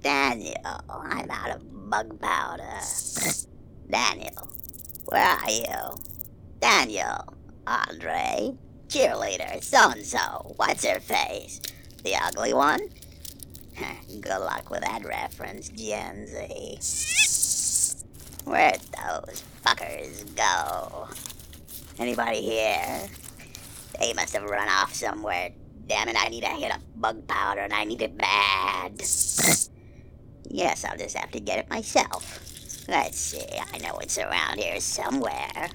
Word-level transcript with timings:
Daniel, 0.00 0.54
I'm 0.88 1.30
out 1.30 1.56
of 1.56 1.90
bug 1.90 2.20
powder. 2.20 2.80
Daniel, 3.90 4.48
where 5.06 5.26
are 5.26 5.50
you? 5.50 5.96
Daniel, 6.60 7.34
Andre, 7.66 8.54
cheerleader, 8.88 9.62
so 9.62 9.90
and 9.90 10.04
so, 10.04 10.54
what's 10.56 10.84
her 10.84 11.00
face? 11.00 11.60
The 12.04 12.14
ugly 12.16 12.54
one? 12.54 12.80
Good 14.20 14.38
luck 14.38 14.70
with 14.70 14.80
that 14.82 15.04
reference, 15.04 15.68
Gen 15.68 16.26
Z. 16.26 16.78
Where'd 18.44 18.80
those 18.80 19.44
fuckers 19.64 20.34
go? 20.34 21.08
Anybody 21.98 22.42
here? 22.42 23.08
They 24.00 24.12
must 24.14 24.34
have 24.34 24.44
run 24.44 24.68
off 24.68 24.94
somewhere. 24.94 25.50
Damn 25.86 26.08
it, 26.08 26.16
I 26.18 26.28
need 26.28 26.44
a 26.44 26.48
hit 26.48 26.74
of 26.74 27.00
bug 27.00 27.26
powder 27.26 27.60
and 27.60 27.72
I 27.72 27.84
need 27.84 28.02
it 28.02 28.16
bad. 28.16 29.00
Yes, 30.48 30.84
I'll 30.84 30.96
just 30.96 31.16
have 31.16 31.30
to 31.32 31.40
get 31.40 31.58
it 31.58 31.70
myself. 31.70 32.40
Let's 32.88 33.18
see, 33.18 33.46
I 33.72 33.78
know 33.78 33.98
it's 33.98 34.18
around 34.18 34.58
here 34.58 34.80
somewhere. 34.80 35.70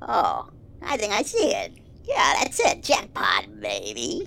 Oh, 0.00 0.48
I 0.82 0.96
think 0.96 1.12
I 1.12 1.22
see 1.22 1.54
it. 1.54 1.72
Yeah, 2.04 2.34
that's 2.40 2.60
it. 2.60 2.82
Jackpot, 2.82 3.60
baby. 3.60 4.26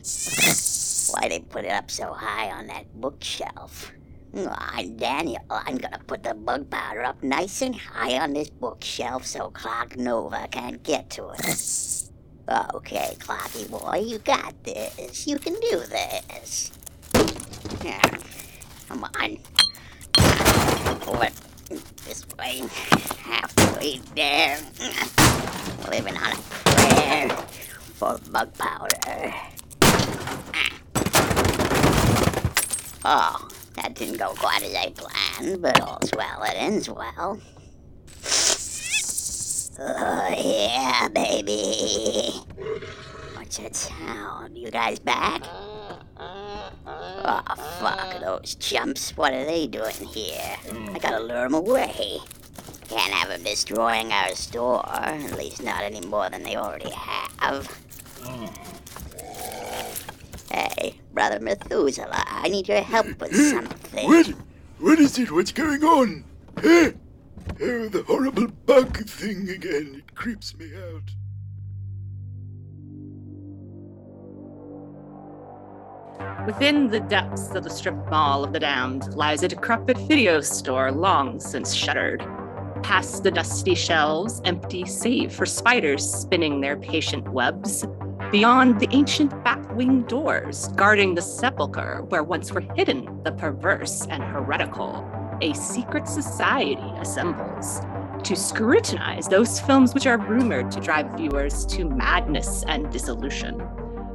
Why 1.11 1.27
they 1.27 1.39
put 1.39 1.65
it 1.65 1.71
up 1.71 1.89
so 1.89 2.13
high 2.13 2.51
on 2.51 2.67
that 2.67 2.85
bookshelf? 2.93 3.91
I'm 4.35 4.95
Daniel. 4.97 5.43
I'm 5.49 5.77
gonna 5.77 5.99
put 6.07 6.23
the 6.23 6.33
bug 6.33 6.69
powder 6.69 7.03
up 7.03 7.21
nice 7.23 7.61
and 7.61 7.75
high 7.75 8.17
on 8.19 8.33
this 8.33 8.49
bookshelf 8.49 9.25
so 9.25 9.49
Clark-Nova 9.51 10.47
can't 10.49 10.81
get 10.83 11.09
to 11.11 11.29
it. 11.29 11.45
Okay, 12.73 13.15
Clocky 13.19 13.69
boy, 13.69 14.03
you 14.05 14.19
got 14.19 14.53
this. 14.63 15.27
You 15.27 15.39
can 15.39 15.53
do 15.53 15.79
this. 15.79 16.71
Yeah. 17.83 18.01
Come 18.93 19.05
on. 19.05 19.39
This 22.05 22.27
way. 22.37 22.61
Halfway 23.23 23.97
there. 24.13 24.59
Living 25.89 26.15
on 26.15 26.33
a 26.33 26.35
prayer 26.35 27.29
for 27.95 28.19
bug 28.29 28.55
powder. 28.55 29.33
Ah. 30.53 30.69
Oh, 33.03 33.47
that 33.77 33.95
didn't 33.95 34.17
go 34.17 34.35
quite 34.35 34.61
as 34.61 34.75
I 34.75 34.91
planned, 34.91 35.63
but 35.63 35.81
all's 35.81 36.11
well 36.15 36.41
that 36.43 36.55
ends 36.55 36.87
well. 36.87 37.41
Oh, 39.79 40.35
yeah, 40.37 41.07
baby. 41.07 42.31
What's 43.33 43.57
that 43.57 43.75
sound? 43.75 44.55
You 44.55 44.69
guys 44.69 44.99
back? 44.99 45.41
Oh, 46.85 47.43
fuck, 47.79 48.19
those 48.19 48.55
chumps. 48.55 49.15
What 49.15 49.33
are 49.33 49.45
they 49.45 49.67
doing 49.67 49.95
here? 50.13 50.57
I 50.93 50.99
gotta 50.99 51.19
lure 51.19 51.43
them 51.43 51.53
away. 51.53 52.19
Can't 52.89 53.13
have 53.13 53.29
them 53.29 53.43
destroying 53.43 54.11
our 54.11 54.29
store, 54.35 54.83
at 54.87 55.37
least 55.37 55.63
not 55.63 55.83
any 55.83 56.01
more 56.01 56.29
than 56.29 56.43
they 56.43 56.55
already 56.55 56.91
have. 56.91 57.67
Hey, 60.51 60.99
Brother 61.13 61.39
Methuselah, 61.39 62.23
I 62.27 62.47
need 62.49 62.67
your 62.67 62.81
help 62.81 63.19
with 63.19 63.31
hmm. 63.31 63.49
something. 63.49 64.07
What? 64.07 64.27
What 64.79 64.99
is 64.99 65.17
it? 65.17 65.31
What's 65.31 65.51
going 65.51 65.83
on? 65.83 66.25
Huh? 66.57 66.91
Oh, 67.61 67.87
the 67.87 68.03
horrible 68.05 68.47
bug 68.65 68.97
thing 69.07 69.49
again. 69.49 70.03
It 70.05 70.15
creeps 70.15 70.55
me 70.57 70.71
out. 70.75 71.09
Within 76.45 76.89
the 76.89 76.99
depths 76.99 77.55
of 77.55 77.63
the 77.63 77.69
strip 77.69 77.95
mall 78.09 78.43
of 78.43 78.51
the 78.51 78.59
Damned 78.59 79.15
lies 79.15 79.43
a 79.43 79.47
decrepit 79.47 79.97
video 79.97 80.41
store 80.41 80.91
long 80.91 81.39
since 81.39 81.73
shuttered. 81.73 82.19
Past 82.83 83.23
the 83.23 83.31
dusty 83.31 83.75
shelves, 83.75 84.41
empty 84.43 84.83
save 84.85 85.31
for 85.31 85.45
spiders 85.45 86.03
spinning 86.03 86.59
their 86.59 86.75
patient 86.75 87.31
webs. 87.31 87.85
Beyond 88.29 88.81
the 88.81 88.89
ancient 88.91 89.31
bat-wing 89.45 90.01
doors 90.01 90.67
guarding 90.75 91.15
the 91.15 91.21
sepulchre 91.21 92.03
where 92.09 92.23
once 92.23 92.51
were 92.51 92.65
hidden 92.75 93.23
the 93.23 93.31
perverse 93.31 94.05
and 94.07 94.21
heretical, 94.21 95.09
a 95.41 95.53
secret 95.53 96.09
society 96.09 96.91
assembles 96.97 97.79
to 98.23 98.35
scrutinize 98.35 99.29
those 99.29 99.61
films 99.61 99.93
which 99.93 100.07
are 100.07 100.17
rumored 100.17 100.71
to 100.71 100.81
drive 100.81 101.09
viewers 101.15 101.65
to 101.67 101.85
madness 101.85 102.65
and 102.67 102.91
dissolution. 102.91 103.65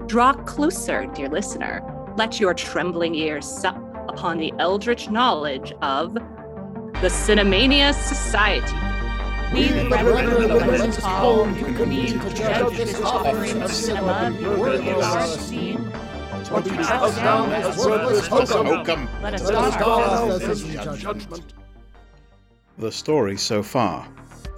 Draw 0.06 0.34
closer, 0.44 1.06
dear 1.14 1.30
listener. 1.30 1.94
Let 2.18 2.40
your 2.40 2.52
trembling 2.52 3.14
ears 3.14 3.46
sup 3.46 3.76
upon 4.08 4.38
the 4.38 4.52
eldritch 4.58 5.08
knowledge 5.08 5.72
of 5.82 6.14
the 6.14 7.08
Cinemania 7.08 7.94
Society. 7.94 8.74
We 9.54 9.88
reverend 9.88 10.50
the 10.50 10.58
present 10.58 10.96
home 10.96 11.56
you 11.56 11.66
convene 11.66 12.18
to 12.18 12.34
judge 12.34 12.76
this 12.76 13.00
offering 13.00 13.62
of 13.62 13.70
cinema 13.70 14.36
worthy 14.58 14.90
of 14.90 14.98
our 14.98 15.18
esteem. 15.20 15.76
What 16.50 16.64
we 16.64 16.70
cast 16.72 17.18
down 17.18 17.52
as 17.52 17.86
worthless 17.86 18.26
hokum. 18.26 19.08
Let 19.22 19.34
us 19.34 19.44
Let 19.44 19.54
us 19.54 19.74
start 19.74 19.84
call 19.84 20.32
as 20.32 20.64
judgment. 20.64 21.54
The 22.78 22.90
story 22.90 23.36
so 23.36 23.62
far. 23.62 24.08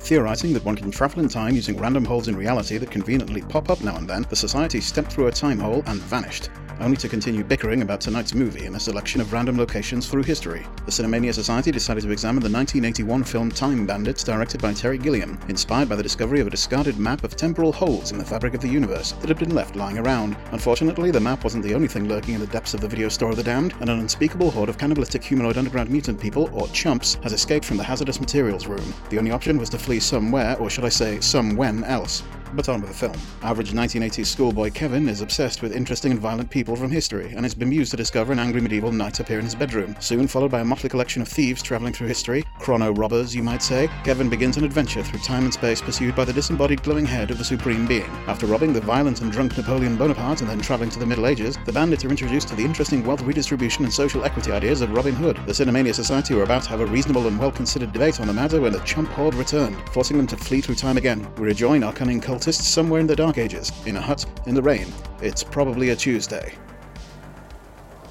Theorizing 0.01 0.53
that 0.55 0.65
one 0.65 0.77
can 0.77 0.91
travel 0.91 1.23
in 1.23 1.29
time 1.29 1.55
using 1.55 1.79
random 1.79 2.05
holes 2.05 2.27
in 2.27 2.35
reality 2.35 2.79
that 2.79 2.91
conveniently 2.91 3.43
pop 3.43 3.71
up 3.71 3.81
now 3.83 3.97
and 3.97 4.09
then, 4.09 4.27
the 4.29 4.35
Society 4.35 4.81
stepped 4.81 5.13
through 5.13 5.29
a 5.29 5.33
time 5.33 5.59
hole 5.59 5.85
and 5.87 6.01
vanished, 6.01 6.51
only 6.81 6.97
to 6.97 7.09
continue 7.09 7.45
bickering 7.45 7.83
about 7.83 8.01
tonight's 8.01 8.35
movie 8.35 8.65
in 8.65 8.75
a 8.75 8.81
selection 8.81 9.21
of 9.21 9.33
random 9.33 9.57
locations 9.59 10.09
through 10.09 10.23
history. 10.23 10.67
The 10.87 10.91
Cinemania 10.91 11.35
Society 11.35 11.71
decided 11.71 12.03
to 12.03 12.11
examine 12.11 12.43
the 12.43 12.51
1981 12.51 13.23
film 13.25 13.51
Time 13.51 13.87
Bandits, 13.87 14.25
directed 14.25 14.61
by 14.61 14.73
Terry 14.73 14.99
Gilliam, 14.99 15.39
inspired 15.49 15.89
by 15.89 15.97
the 15.97 16.03
discovery 16.03 16.41
of 16.41 16.47
a 16.47 16.51
discarded 16.51 16.99
map 16.99 17.23
of 17.23 17.37
temporal 17.37 17.73
holes 17.73 18.11
in 18.11 18.19
the 18.19 18.25
fabric 18.25 18.55
of 18.55 18.63
the 18.63 18.69
universe 18.69 19.13
that 19.13 19.29
had 19.29 19.39
been 19.39 19.55
left 19.55 19.77
lying 19.77 19.99
around. 19.99 20.37
Unfortunately, 20.53 21.11
the 21.11 21.21
map 21.21 21.45
wasn't 21.45 21.63
the 21.63 21.75
only 21.75 21.89
thing 21.89 22.09
lurking 22.09 22.35
in 22.35 22.41
the 22.41 22.47
depths 22.49 22.75
of 22.75 22.81
the 22.81 22.89
video 22.89 23.09
store 23.09 23.31
of 23.31 23.37
the 23.37 23.43
damned, 23.43 23.75
and 23.81 23.91
an 23.91 24.01
unspeakable 24.01 24.51
horde 24.51 24.71
of 24.71 24.79
cannibalistic 24.79 25.23
humanoid 25.23 25.59
underground 25.59 25.91
mutant 25.91 26.19
people, 26.19 26.51
or 26.53 26.67
chumps, 26.69 27.15
has 27.23 27.33
escaped 27.33 27.65
from 27.65 27.77
the 27.77 27.85
hazardous 27.85 28.19
materials 28.19 28.67
room. 28.67 28.95
The 29.11 29.19
only 29.19 29.31
option 29.31 29.59
was 29.59 29.69
to 29.71 29.79
somewhere, 29.99 30.57
or 30.59 30.71
should 30.71 30.85
I 30.85 30.91
say, 30.91 31.19
somewhen 31.21 31.83
else. 31.85 32.23
But 32.55 32.69
on 32.69 32.81
with 32.81 32.91
the 32.91 32.97
film. 32.97 33.17
Average 33.43 33.73
1980s 33.73 34.27
schoolboy 34.27 34.71
Kevin 34.71 35.09
is 35.09 35.21
obsessed 35.21 35.63
with 35.63 35.75
interesting 35.75 36.13
and 36.13 36.21
violent 36.21 36.51
people 36.51 36.77
from 36.77 36.91
history, 36.91 37.33
and 37.37 37.47
is 37.47 37.55
bemused 37.55 37.93
to 37.93 37.97
discover 37.97 38.33
an 38.33 38.39
angry 38.39 38.61
medieval 38.61 38.93
knight 38.93 39.21
appear 39.21 39.39
in 39.39 39.45
his 39.45 39.55
bedroom. 39.55 39.95
Soon 40.01 40.27
followed 40.27 40.51
by 40.51 40.61
a 40.61 40.65
motley 40.65 40.89
collection 40.89 41.23
of 41.23 41.29
thieves 41.29 41.63
traveling 41.63 41.93
through 41.93 42.09
history, 42.09 42.45
chrono 42.59 42.93
robbers, 42.93 43.35
you 43.35 43.43
might 43.43 43.63
say, 43.63 43.89
Kevin 44.05 44.29
begins 44.29 44.57
an 44.57 44.65
adventure 44.65 45.03
through 45.03 45.21
time 45.21 45.45
and 45.45 45.53
space 45.53 45.81
pursued 45.81 46.17
by 46.17 46.25
the 46.25 46.33
disembodied 46.33 46.83
glowing 46.83 47.07
head 47.07 47.31
of 47.31 47.39
the 47.39 47.45
Supreme 47.45 47.87
Being. 47.87 48.11
After 48.27 48.47
robbing 48.47 48.73
the 48.73 48.81
violent 48.81 49.21
and 49.21 49.31
drunk 49.31 49.57
Napoleon 49.57 49.97
Bonaparte 49.97 50.41
and 50.41 50.51
then 50.51 50.61
traveling 50.61 50.91
to 50.91 50.99
the 50.99 51.07
Middle 51.07 51.27
Ages, 51.27 51.57
the 51.67 51.73
bandits 51.73 52.05
are 52.05 52.11
introduced 52.11 52.49
to 52.49 52.57
the 52.57 52.65
interesting 52.65 53.05
wealth 53.05 53.23
redistribution 53.23 53.85
and 53.85 53.93
social 53.93 54.25
equity 54.25 54.53
ideas 54.53 54.81
of 54.81 54.93
Robin 54.93 55.15
Hood. 55.15 55.37
The 55.47 55.53
Cinemania 55.53 55.95
Society 55.95 56.35
were 56.35 56.43
about 56.43 56.65
to 56.65 56.71
have 56.71 56.81
a 56.81 56.87
reasonable 56.87 57.27
and 57.27 57.39
well 57.39 57.53
considered 57.53 57.93
debate 57.93 58.21
on 58.21 58.27
the 58.27 58.33
matter 58.33 58.61
when 58.61 58.73
the 58.73 58.81
chump 58.81 59.09
horde 59.11 59.35
returned, 59.35 59.77
forcing 59.91 60.17
them 60.17 60.27
to 60.29 60.37
flee 60.37 60.61
through 60.61 60.75
time 60.75 60.97
again. 60.97 61.27
We 61.37 61.47
rejoin 61.47 61.83
our 61.83 61.93
cunning 61.93 62.21
cultists 62.41 62.63
somewhere 62.63 63.01
in 63.01 63.07
the 63.07 63.17
Dark 63.17 63.39
Ages, 63.39 63.71
in 63.87 63.97
a 63.97 64.01
hut, 64.01 64.25
in 64.47 64.55
the 64.55 64.63
rain. 64.63 64.87
It's 65.21 65.45
probably 65.45 65.91
a 65.91 65.97
Tuesday. 65.97 66.53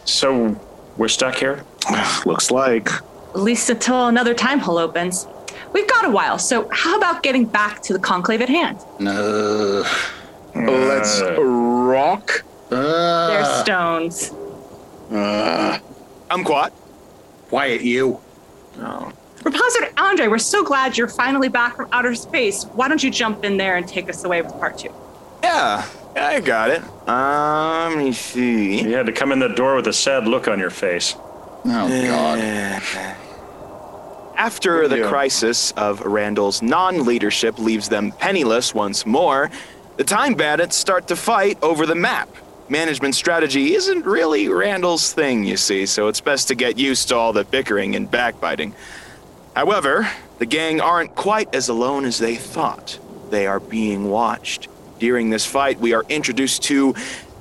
So 0.05 0.59
we're 0.97 1.07
stuck 1.07 1.35
here? 1.35 1.63
Looks 2.25 2.51
like. 2.51 2.89
At 2.91 3.39
least 3.39 3.69
until 3.69 4.07
another 4.07 4.33
time 4.33 4.59
hole 4.59 4.77
opens. 4.77 5.27
We've 5.73 5.87
got 5.87 6.05
a 6.05 6.09
while, 6.09 6.39
so 6.39 6.67
how 6.71 6.97
about 6.97 7.21
getting 7.21 7.45
back 7.45 7.81
to 7.83 7.93
the 7.93 7.99
conclave 7.99 8.41
at 8.41 8.49
hand? 8.49 8.79
Uh, 8.99 9.83
let's 10.55 11.21
rock. 11.37 12.43
They're 12.69 13.41
Uh, 13.41 13.63
stones. 13.63 14.31
uh, 15.11 15.77
I'm 16.29 16.43
Quat. 16.43 16.71
quiet, 17.49 17.81
you. 17.81 18.19
Oh. 18.79 19.08
Repositor 19.39 19.93
Andre, 19.97 20.27
we're 20.27 20.37
so 20.37 20.63
glad 20.63 20.97
you're 20.97 21.07
finally 21.07 21.47
back 21.47 21.75
from 21.75 21.87
outer 21.91 22.13
space. 22.13 22.65
Why 22.65 22.87
don't 22.87 23.01
you 23.01 23.09
jump 23.09 23.43
in 23.45 23.57
there 23.57 23.77
and 23.77 23.87
take 23.87 24.09
us 24.09 24.23
away 24.23 24.41
with 24.41 24.51
part 24.53 24.77
two? 24.77 24.93
Yeah, 25.41 25.87
I 26.15 26.41
got 26.41 26.71
it. 26.71 26.81
Um, 27.07 27.95
let 27.95 28.03
me 28.03 28.11
see. 28.11 28.81
You 28.81 28.93
had 28.95 29.05
to 29.05 29.13
come 29.13 29.31
in 29.31 29.39
the 29.39 29.47
door 29.47 29.75
with 29.75 29.87
a 29.87 29.93
sad 29.93 30.27
look 30.27 30.47
on 30.47 30.59
your 30.59 30.69
face. 30.69 31.15
Oh, 31.17 31.87
God. 32.07 32.39
After 34.35 34.87
the 34.87 35.07
crisis 35.07 35.71
of 35.71 36.01
Randall's 36.01 36.61
non 36.61 37.05
leadership 37.05 37.59
leaves 37.59 37.89
them 37.89 38.11
penniless 38.11 38.73
once 38.73 39.05
more, 39.05 39.49
the 39.97 40.03
Time 40.03 40.33
Bandits 40.33 40.75
start 40.75 41.07
to 41.09 41.15
fight 41.15 41.57
over 41.61 41.85
the 41.85 41.95
map. 41.95 42.29
Management 42.69 43.15
strategy 43.15 43.73
isn't 43.73 44.05
really 44.05 44.47
Randall's 44.47 45.11
thing, 45.11 45.43
you 45.43 45.57
see, 45.57 45.85
so 45.85 46.07
it's 46.07 46.21
best 46.21 46.47
to 46.49 46.55
get 46.55 46.77
used 46.77 47.07
to 47.09 47.15
all 47.15 47.33
the 47.33 47.43
bickering 47.43 47.95
and 47.95 48.09
backbiting. 48.09 48.73
However, 49.55 50.09
the 50.37 50.45
gang 50.45 50.79
aren't 50.79 51.15
quite 51.15 51.53
as 51.53 51.69
alone 51.69 52.05
as 52.05 52.17
they 52.17 52.35
thought. 52.35 52.99
They 53.29 53.45
are 53.45 53.59
being 53.59 54.09
watched. 54.09 54.67
During 54.99 55.29
this 55.29 55.45
fight, 55.45 55.79
we 55.79 55.93
are 55.93 56.05
introduced 56.09 56.63
to 56.63 56.95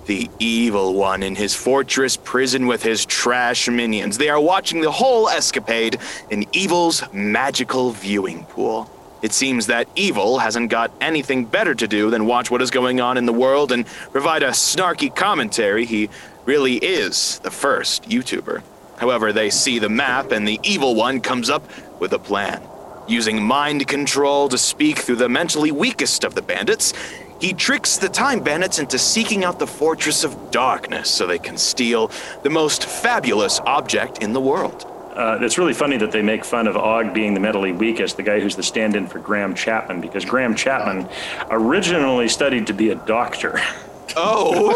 The 0.06 0.30
evil 0.38 0.94
one 0.94 1.22
in 1.22 1.34
his 1.34 1.54
fortress 1.54 2.16
prison 2.16 2.66
with 2.66 2.82
his 2.82 3.04
trash 3.04 3.68
minions. 3.68 4.16
They 4.16 4.30
are 4.30 4.40
watching 4.40 4.80
the 4.80 4.90
whole 4.90 5.28
escapade 5.28 5.98
in 6.30 6.46
Evil's 6.52 7.02
magical 7.12 7.90
viewing 7.90 8.44
pool. 8.46 8.90
It 9.20 9.34
seems 9.34 9.66
that 9.66 9.86
Evil 9.96 10.38
hasn't 10.38 10.70
got 10.70 10.92
anything 11.02 11.44
better 11.44 11.74
to 11.74 11.86
do 11.86 12.08
than 12.08 12.24
watch 12.24 12.50
what 12.50 12.62
is 12.62 12.70
going 12.70 13.02
on 13.02 13.18
in 13.18 13.26
the 13.26 13.34
world 13.34 13.70
and 13.70 13.86
provide 14.10 14.42
a 14.42 14.52
snarky 14.52 15.14
commentary. 15.14 15.84
He 15.84 16.08
really 16.46 16.76
is 16.76 17.38
the 17.40 17.50
first 17.50 18.04
YouTuber. 18.04 18.62
However, 18.98 19.32
they 19.32 19.50
see 19.50 19.78
the 19.78 19.88
map 19.88 20.32
and 20.32 20.46
the 20.46 20.60
Evil 20.62 20.94
one 20.94 21.20
comes 21.20 21.48
up 21.48 21.62
with 22.00 22.12
a 22.12 22.18
plan. 22.18 22.62
Using 23.06 23.42
mind 23.42 23.86
control 23.86 24.48
to 24.48 24.58
speak 24.58 24.98
through 24.98 25.16
the 25.16 25.28
mentally 25.28 25.72
weakest 25.72 26.24
of 26.24 26.34
the 26.34 26.42
bandits, 26.42 26.92
he 27.40 27.52
tricks 27.52 27.96
the 27.96 28.08
Time 28.08 28.40
Bandits 28.40 28.78
into 28.80 28.98
seeking 28.98 29.44
out 29.44 29.58
the 29.58 29.66
Fortress 29.66 30.24
of 30.24 30.50
Darkness 30.50 31.08
so 31.08 31.26
they 31.26 31.38
can 31.38 31.56
steal 31.56 32.10
the 32.42 32.50
most 32.50 32.84
fabulous 32.84 33.60
object 33.60 34.18
in 34.18 34.32
the 34.32 34.40
world. 34.40 34.84
Uh, 35.14 35.38
it's 35.40 35.58
really 35.58 35.74
funny 35.74 35.96
that 35.96 36.12
they 36.12 36.22
make 36.22 36.44
fun 36.44 36.66
of 36.66 36.76
Og 36.76 37.14
being 37.14 37.34
the 37.34 37.40
mentally 37.40 37.72
weakest, 37.72 38.16
the 38.16 38.22
guy 38.22 38.40
who's 38.40 38.56
the 38.56 38.62
stand 38.62 38.94
in 38.94 39.06
for 39.06 39.18
Graham 39.18 39.54
Chapman, 39.54 40.00
because 40.00 40.24
Graham 40.24 40.54
Chapman 40.54 41.08
originally 41.50 42.28
studied 42.28 42.66
to 42.66 42.72
be 42.72 42.90
a 42.90 42.94
doctor. 42.94 43.60
Oh, 44.16 44.72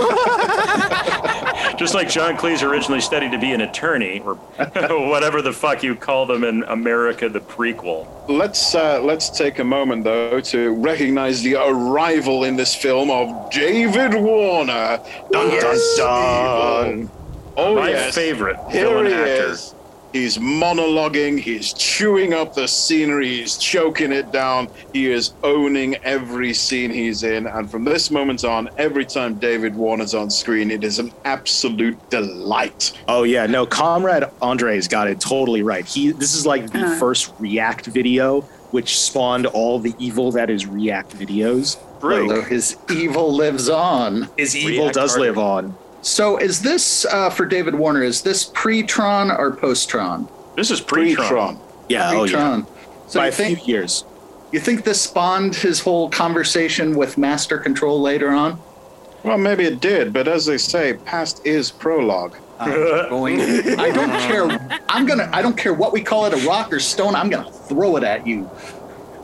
Just 1.78 1.94
like 1.94 2.08
John 2.08 2.36
Cleese 2.36 2.62
originally 2.68 3.00
studied 3.00 3.32
to 3.32 3.38
be 3.38 3.52
an 3.52 3.62
attorney, 3.62 4.20
or 4.20 4.34
whatever 5.08 5.42
the 5.42 5.52
fuck 5.52 5.82
you 5.82 5.94
call 5.94 6.26
them 6.26 6.44
in 6.44 6.62
America, 6.64 7.28
the 7.28 7.40
prequel. 7.40 8.06
Let's 8.28 8.74
uh, 8.74 9.00
let's 9.02 9.30
take 9.30 9.58
a 9.58 9.64
moment 9.64 10.04
though 10.04 10.40
to 10.40 10.74
recognize 10.74 11.42
the 11.42 11.56
arrival 11.56 12.44
in 12.44 12.56
this 12.56 12.74
film 12.74 13.10
of 13.10 13.50
David 13.50 14.14
Warner. 14.14 15.00
Dun, 15.32 15.50
Yes, 15.50 15.96
dun, 15.96 16.98
evil. 17.00 17.10
Oh 17.56 17.74
My 17.76 17.90
yes, 17.90 18.14
favorite 18.14 18.56
Here 18.70 18.86
villain 18.88 19.06
he 19.06 19.12
actor. 19.12 19.46
is. 19.50 19.74
He's 20.12 20.36
monologuing. 20.36 21.38
He's 21.38 21.72
chewing 21.72 22.34
up 22.34 22.54
the 22.54 22.68
scenery. 22.68 23.28
He's 23.28 23.56
choking 23.56 24.12
it 24.12 24.30
down. 24.30 24.68
He 24.92 25.10
is 25.10 25.32
owning 25.42 25.96
every 26.04 26.52
scene 26.52 26.90
he's 26.90 27.22
in. 27.22 27.46
And 27.46 27.70
from 27.70 27.84
this 27.84 28.10
moment 28.10 28.44
on, 28.44 28.68
every 28.76 29.06
time 29.06 29.34
David 29.34 29.74
Warner's 29.74 30.14
on 30.14 30.30
screen, 30.30 30.70
it 30.70 30.84
is 30.84 30.98
an 30.98 31.12
absolute 31.24 31.98
delight. 32.10 32.92
Oh 33.08 33.22
yeah, 33.22 33.46
no, 33.46 33.64
Comrade 33.64 34.24
Andre's 34.42 34.86
got 34.86 35.08
it 35.08 35.18
totally 35.20 35.62
right. 35.62 35.86
He 35.86 36.12
this 36.12 36.34
is 36.34 36.44
like 36.44 36.70
the 36.70 36.80
uh-huh. 36.80 36.98
first 36.98 37.32
React 37.38 37.86
video, 37.86 38.42
which 38.70 38.98
spawned 38.98 39.46
all 39.46 39.78
the 39.78 39.94
evil 39.98 40.30
that 40.32 40.50
is 40.50 40.66
React 40.66 41.16
videos. 41.18 41.78
True. 42.00 42.28
Like, 42.28 42.42
So 42.42 42.48
his 42.50 42.76
evil 42.90 43.32
lives 43.32 43.68
on. 43.70 44.28
his 44.36 44.54
evil 44.56 44.82
React 44.84 44.94
does 44.94 45.10
harder. 45.12 45.26
live 45.26 45.38
on. 45.38 45.74
So 46.02 46.36
is 46.36 46.60
this 46.62 47.04
uh, 47.06 47.30
for 47.30 47.46
David 47.46 47.74
Warner? 47.74 48.02
Is 48.02 48.22
this 48.22 48.44
pre-Tron 48.44 49.30
or 49.30 49.52
post-Tron? 49.52 50.28
This 50.56 50.70
is 50.70 50.80
pre-Tron. 50.80 51.26
Pre-Tron. 51.26 51.60
Yeah, 51.88 52.10
oh 52.12 52.24
yeah. 52.24 52.62
So 53.06 53.20
By 53.20 53.28
a 53.28 53.32
think 53.32 53.60
few 53.60 53.74
years. 53.74 54.04
you 54.50 54.58
think 54.60 54.84
this 54.84 55.00
spawned 55.00 55.54
his 55.54 55.80
whole 55.80 56.10
conversation 56.10 56.96
with 56.96 57.16
Master 57.18 57.58
Control 57.58 58.00
later 58.00 58.30
on? 58.30 58.60
Well, 59.22 59.38
maybe 59.38 59.64
it 59.64 59.80
did, 59.80 60.12
but 60.12 60.26
as 60.26 60.46
they 60.46 60.58
say, 60.58 60.94
past 60.94 61.46
is 61.46 61.70
prologue. 61.70 62.34
I'm 62.58 62.70
going. 63.10 63.40
I 63.40 63.90
don't 63.90 64.10
care. 64.10 64.80
I'm 64.88 65.06
gonna. 65.06 65.28
I 65.32 65.42
don't 65.42 65.56
care 65.56 65.74
what 65.74 65.92
we 65.92 66.02
call 66.02 66.26
it, 66.26 66.32
a 66.32 66.48
rock 66.48 66.72
or 66.72 66.80
stone. 66.80 67.14
I'm 67.14 67.30
gonna 67.30 67.50
throw 67.50 67.96
it 67.96 68.02
at 68.04 68.26
you. 68.26 68.50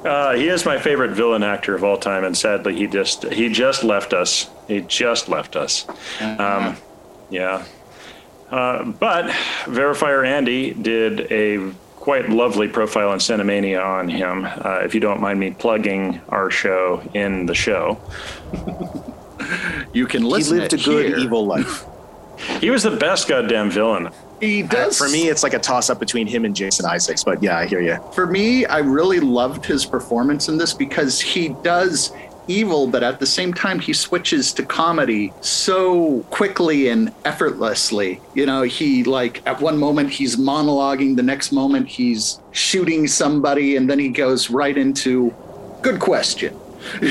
Uh, 0.04 0.34
he 0.34 0.48
is 0.48 0.64
my 0.64 0.78
favorite 0.78 1.10
villain 1.12 1.42
actor 1.42 1.74
of 1.74 1.82
all 1.84 1.96
time, 1.98 2.24
and 2.24 2.36
sadly, 2.36 2.76
he 2.76 2.86
just 2.86 3.24
he 3.32 3.48
just 3.48 3.82
left 3.84 4.12
us. 4.12 4.48
He 4.68 4.80
just 4.82 5.28
left 5.28 5.56
us. 5.56 5.86
Um, 6.20 6.76
yeah. 7.30 7.64
Uh, 8.50 8.84
but 8.84 9.26
Verifier 9.64 10.26
Andy 10.26 10.72
did 10.72 11.30
a 11.32 11.72
quite 11.96 12.30
lovely 12.30 12.68
profile 12.68 13.10
on 13.10 13.18
Cinemania 13.18 13.84
on 13.84 14.08
him. 14.08 14.44
Uh, 14.46 14.80
if 14.84 14.94
you 14.94 15.00
don't 15.00 15.20
mind 15.20 15.38
me 15.40 15.50
plugging 15.50 16.20
our 16.28 16.50
show 16.50 17.02
in 17.12 17.44
the 17.46 17.54
show, 17.54 18.00
You 19.92 20.06
can 20.06 20.22
listen. 20.22 20.56
He 20.56 20.62
listen. 20.62 20.62
lived 20.62 20.72
a 20.74 20.76
good 20.78 21.06
here. 21.06 21.18
evil 21.18 21.44
life. 21.46 21.84
he 22.60 22.70
was 22.70 22.82
the 22.84 22.96
best 22.96 23.28
goddamn 23.28 23.70
villain. 23.70 24.10
He 24.40 24.62
uh, 24.62 24.68
does. 24.68 24.98
For 24.98 25.08
me, 25.08 25.28
it's 25.28 25.42
like 25.42 25.54
a 25.54 25.58
toss 25.58 25.90
up 25.90 25.98
between 25.98 26.26
him 26.26 26.44
and 26.44 26.54
Jason 26.54 26.86
Isaacs, 26.86 27.24
but 27.24 27.42
yeah, 27.42 27.58
I 27.58 27.66
hear 27.66 27.80
you. 27.80 27.98
for 28.12 28.26
me, 28.26 28.66
I 28.66 28.78
really 28.78 29.20
loved 29.20 29.64
his 29.64 29.84
performance 29.84 30.48
in 30.48 30.58
this 30.58 30.74
because 30.74 31.20
he 31.20 31.48
does 31.62 32.12
evil, 32.48 32.86
but 32.86 33.02
at 33.02 33.20
the 33.20 33.26
same 33.26 33.52
time, 33.52 33.78
he 33.78 33.92
switches 33.92 34.52
to 34.54 34.64
comedy 34.64 35.32
so 35.40 36.20
quickly 36.30 36.88
and 36.88 37.12
effortlessly. 37.24 38.20
You 38.34 38.46
know, 38.46 38.62
he 38.62 39.04
like 39.04 39.46
at 39.46 39.60
one 39.60 39.78
moment 39.78 40.10
he's 40.10 40.36
monologuing, 40.36 41.16
the 41.16 41.22
next 41.22 41.52
moment 41.52 41.88
he's 41.88 42.40
shooting 42.52 43.06
somebody, 43.06 43.76
and 43.76 43.88
then 43.88 43.98
he 43.98 44.08
goes 44.08 44.50
right 44.50 44.76
into 44.76 45.34
good 45.82 46.00
question. 46.00 46.58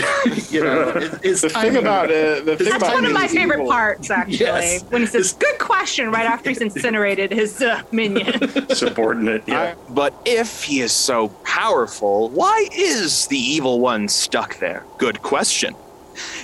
you 0.50 0.64
know, 0.64 0.92
his- 0.94 1.22
his 1.22 1.42
The 1.42 1.50
thing 1.50 1.76
about 1.78 2.06
uh, 2.06 2.42
the 2.42 2.42
thing 2.42 2.46
That's 2.46 2.64
That's 2.70 2.84
about 2.84 2.94
one 2.94 3.06
of 3.06 3.12
my 3.14 3.28
favorite 3.28 3.58
evil- 3.58 3.72
parts, 3.72 4.10
actually. 4.10 4.38
Yes. 4.38 4.84
When 4.90 5.02
he 5.02 5.08
says, 5.08 5.34
good 5.34 5.58
question, 5.60 6.12
right 6.12 6.26
after 6.26 6.50
he's 6.50 6.62
incinerated 6.62 7.32
his 7.32 7.62
uh, 7.62 7.82
minion. 7.92 8.70
Subordinate. 8.76 9.44
Yeah. 9.48 9.76
But 9.90 10.14
if 10.26 10.64
he 10.64 10.82
is 10.82 10.92
so 10.92 11.30
powerful, 11.44 12.30
why 12.30 12.68
is 12.74 13.28
the 13.28 13.38
evil 13.38 13.80
one 13.80 14.08
stuck 14.08 14.58
there? 14.60 14.84
Good 14.98 15.22
question. 15.22 15.76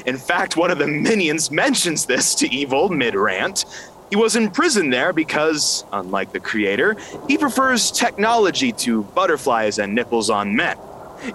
In 0.06 0.18
fact, 0.18 0.56
one 0.58 0.70
of 0.70 0.78
the 0.78 0.88
minions 0.88 1.50
mentions 1.50 2.06
this 2.06 2.36
to 2.36 2.54
Evil 2.54 2.90
mid 2.90 3.16
rant. 3.16 3.66
He 4.12 4.16
was 4.16 4.36
imprisoned 4.36 4.94
there 4.94 5.12
because, 5.14 5.84
unlike 5.92 6.32
the 6.34 6.40
creator, 6.40 6.96
he 7.28 7.36
prefers 7.40 7.90
technology 7.90 8.72
to 8.74 9.02
butterflies 9.16 9.80
and 9.80 9.96
nipples 9.96 10.30
on 10.30 10.56
men. 10.56 10.78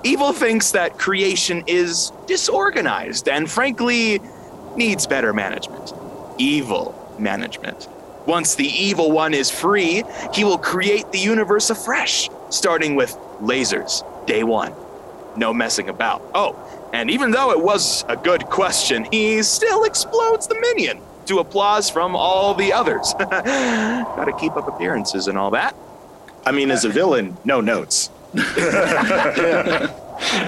Evil 0.04 0.32
thinks 0.32 0.72
that 0.72 0.98
creation 0.98 1.64
is 1.66 2.12
disorganized 2.26 3.28
and, 3.28 3.50
frankly, 3.50 4.20
needs 4.76 5.06
better 5.06 5.32
management. 5.32 5.92
Evil 6.38 6.94
management. 7.18 7.88
Once 8.26 8.54
the 8.56 8.66
evil 8.66 9.10
one 9.10 9.32
is 9.32 9.50
free, 9.50 10.04
he 10.34 10.44
will 10.44 10.58
create 10.58 11.10
the 11.12 11.18
universe 11.18 11.70
afresh, 11.70 12.28
starting 12.50 12.94
with 12.94 13.16
lasers, 13.40 14.04
day 14.26 14.44
one. 14.44 14.74
No 15.36 15.54
messing 15.54 15.88
about. 15.88 16.22
Oh, 16.34 16.56
and 16.92 17.10
even 17.10 17.30
though 17.30 17.52
it 17.52 17.60
was 17.60 18.04
a 18.08 18.16
good 18.16 18.44
question, 18.46 19.06
he 19.10 19.42
still 19.42 19.84
explodes 19.84 20.46
the 20.46 20.58
minion 20.60 21.00
to 21.26 21.38
applause 21.38 21.88
from 21.88 22.16
all 22.16 22.54
the 22.54 22.72
others. 22.72 23.14
Gotta 23.18 24.36
keep 24.38 24.56
up 24.56 24.68
appearances 24.68 25.28
and 25.28 25.38
all 25.38 25.50
that. 25.52 25.74
I 26.44 26.52
mean, 26.52 26.70
as 26.70 26.84
a 26.84 26.88
villain, 26.88 27.36
no 27.44 27.60
notes. 27.60 28.10
Let 28.34 29.92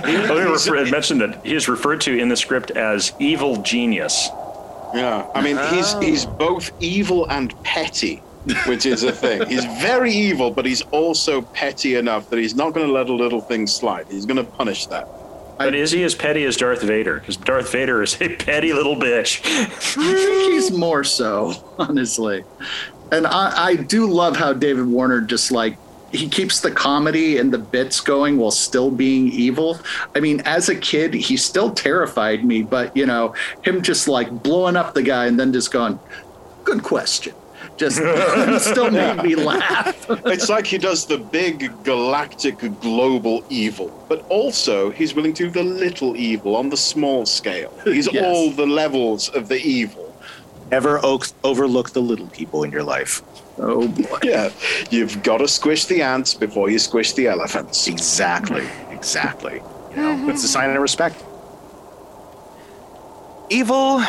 me 0.05 0.51
refer, 0.51 0.85
mention 0.91 1.19
that 1.19 1.45
he 1.45 1.55
is 1.55 1.69
referred 1.69 2.01
to 2.03 2.19
in 2.19 2.29
the 2.29 2.37
script 2.37 2.71
as 2.73 3.13
evil 3.19 3.63
genius. 3.63 4.29
Yeah, 4.95 5.27
I 5.35 5.41
mean, 5.41 5.57
he's 5.73 5.95
oh. 5.95 6.01
he's 6.01 6.27
both 6.27 6.73
evil 6.81 7.31
and 7.31 7.55
petty, 7.63 8.17
which 8.67 8.87
is 8.87 9.05
a 9.05 9.13
thing. 9.13 9.47
He's 9.49 9.65
very 9.81 10.13
evil, 10.13 10.51
but 10.51 10.67
he's 10.67 10.83
also 10.91 11.43
petty 11.43 11.95
enough 11.95 12.29
that 12.31 12.39
he's 12.39 12.55
not 12.55 12.75
going 12.75 12.87
to 12.87 12.93
let 12.93 13.09
a 13.09 13.15
little 13.15 13.41
thing 13.41 13.67
slide. 13.67 14.07
He's 14.11 14.27
going 14.27 14.39
to 14.39 14.45
punish 14.45 14.87
that. 14.87 15.09
But 15.59 15.75
is 15.75 15.91
he 15.91 16.03
as 16.05 16.15
petty 16.15 16.45
as 16.45 16.57
Darth 16.57 16.83
Vader? 16.83 17.21
Because 17.21 17.37
Darth 17.37 17.71
Vader 17.71 18.03
is 18.03 18.21
a 18.21 18.35
petty 18.35 18.73
little 18.73 18.97
bitch. 18.97 19.43
I 19.45 19.67
think 19.67 20.53
he's 20.55 20.73
more 20.73 21.05
so, 21.05 21.53
honestly. 21.79 22.45
And 23.13 23.27
I, 23.27 23.67
I 23.67 23.77
do 23.77 24.07
love 24.11 24.37
how 24.37 24.55
David 24.55 24.87
Warner 24.87 25.21
just 25.21 25.53
like 25.53 25.77
he 26.13 26.29
keeps 26.29 26.61
the 26.61 26.71
comedy 26.71 27.39
and 27.39 27.53
the 27.53 27.59
bits 27.59 28.01
going 28.01 28.37
while 28.37 28.51
still 28.51 28.91
being 28.91 29.29
evil. 29.29 29.79
I 30.15 30.21
mean, 30.21 30.41
as 30.45 30.69
a 30.69 30.75
kid, 30.75 31.15
he 31.15 31.37
still 31.37 31.71
terrified 31.73 32.45
me, 32.45 32.63
but 32.63 32.97
you 32.97 33.07
know, 33.07 33.35
him 33.63 33.83
just 33.83 34.09
like 34.09 34.31
blowing 34.43 34.77
up 34.77 34.95
the 34.95 35.03
guy 35.03 35.27
and 35.27 35.39
then 35.39 35.53
just 35.53 35.71
going, 35.71 35.99
good 36.65 36.83
question. 36.83 37.35
Just 37.77 37.97
still 38.71 38.91
made 38.91 39.23
me 39.23 39.35
laugh. 39.53 40.07
It's 40.27 40.49
like 40.51 40.67
he 40.67 40.77
does 40.77 41.07
the 41.07 41.17
big 41.17 41.71
galactic 41.85 42.59
global 42.81 43.43
evil, 43.49 44.05
but 44.09 44.25
also 44.29 44.91
he's 44.91 45.15
willing 45.15 45.33
to 45.35 45.45
do 45.45 45.51
the 45.51 45.63
little 45.63 46.17
evil 46.17 46.57
on 46.57 46.69
the 46.69 46.77
small 46.77 47.25
scale. 47.25 47.73
He's 47.85 48.07
Yes. 48.13 48.25
all 48.25 48.51
the 48.51 48.67
levels 48.67 49.29
of 49.31 49.49
the 49.49 49.57
evil. 49.61 50.10
Never 50.71 51.01
o- 51.05 51.21
overlook 51.43 51.91
the 51.91 52.01
little 52.03 52.29
people 52.29 52.63
in 52.65 52.71
your 52.71 52.83
life. 52.85 53.23
Oh 53.59 53.89
boy. 53.89 54.19
Yeah, 54.23 54.51
you've 54.91 55.23
got 55.23 55.39
to 55.39 55.49
squish 55.49 55.87
the 55.87 56.03
ants 56.03 56.35
before 56.35 56.71
you 56.71 56.79
squish 56.79 57.13
the 57.15 57.27
elephants. 57.27 57.87
Exactly. 57.89 58.67
Exactly. 58.91 59.63
You 59.91 59.97
know, 59.97 60.29
it's 60.31 60.45
a 60.45 60.49
sign 60.49 60.71
of 60.71 60.81
respect. 60.81 61.17
Evil 63.51 64.01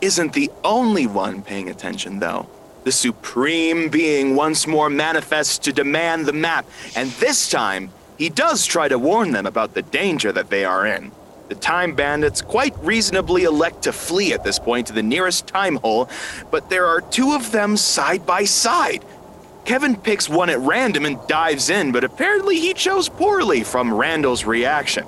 isn't 0.00 0.32
the 0.32 0.50
only 0.64 1.06
one 1.06 1.42
paying 1.42 1.68
attention, 1.68 2.20
though. 2.20 2.48
The 2.84 2.92
supreme 2.92 3.90
being 3.90 4.34
once 4.34 4.66
more 4.66 4.88
manifests 4.88 5.58
to 5.58 5.72
demand 5.74 6.24
the 6.24 6.32
map, 6.32 6.64
and 6.96 7.10
this 7.20 7.50
time 7.50 7.90
he 8.16 8.30
does 8.30 8.64
try 8.64 8.88
to 8.88 8.98
warn 8.98 9.32
them 9.32 9.44
about 9.44 9.74
the 9.74 9.82
danger 9.82 10.32
that 10.32 10.48
they 10.48 10.64
are 10.64 10.86
in. 10.86 11.12
The 11.48 11.54
time 11.54 11.94
bandits 11.94 12.42
quite 12.42 12.74
reasonably 12.82 13.44
elect 13.44 13.82
to 13.82 13.92
flee 13.92 14.32
at 14.32 14.42
this 14.42 14.58
point 14.58 14.88
to 14.88 14.92
the 14.92 15.02
nearest 15.02 15.46
time 15.46 15.76
hole, 15.76 16.08
but 16.50 16.68
there 16.70 16.86
are 16.86 17.00
two 17.00 17.34
of 17.34 17.52
them 17.52 17.76
side 17.76 18.26
by 18.26 18.44
side. 18.44 19.04
Kevin 19.64 19.96
picks 19.96 20.28
one 20.28 20.50
at 20.50 20.58
random 20.60 21.04
and 21.04 21.18
dives 21.26 21.70
in, 21.70 21.92
but 21.92 22.04
apparently 22.04 22.58
he 22.58 22.72
chose 22.72 23.08
poorly 23.08 23.64
from 23.64 23.92
Randall's 23.92 24.44
reaction. 24.44 25.04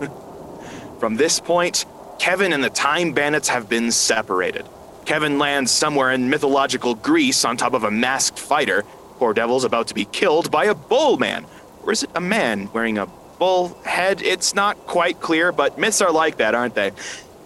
from 1.00 1.16
this 1.16 1.40
point, 1.40 1.84
Kevin 2.18 2.52
and 2.52 2.62
the 2.62 2.70
Time 2.70 3.12
Bandits 3.12 3.48
have 3.48 3.68
been 3.68 3.90
separated. 3.90 4.66
Kevin 5.06 5.38
lands 5.38 5.72
somewhere 5.72 6.12
in 6.12 6.30
mythological 6.30 6.94
Greece 6.94 7.44
on 7.44 7.56
top 7.56 7.74
of 7.74 7.82
a 7.82 7.90
masked 7.90 8.38
fighter. 8.38 8.84
Poor 9.18 9.34
Devil's 9.34 9.64
about 9.64 9.88
to 9.88 9.94
be 9.94 10.04
killed 10.04 10.50
by 10.50 10.66
a 10.66 10.74
bull 10.74 11.16
man. 11.16 11.46
Or 11.82 11.92
is 11.92 12.02
it 12.02 12.10
a 12.14 12.20
man 12.20 12.70
wearing 12.72 12.98
a 12.98 13.06
bull 13.40 13.76
head? 13.84 14.22
It's 14.22 14.54
not 14.54 14.76
quite 14.86 15.20
clear, 15.20 15.50
but 15.50 15.78
myths 15.78 16.00
are 16.00 16.12
like 16.12 16.36
that, 16.36 16.54
aren't 16.54 16.76
they? 16.76 16.92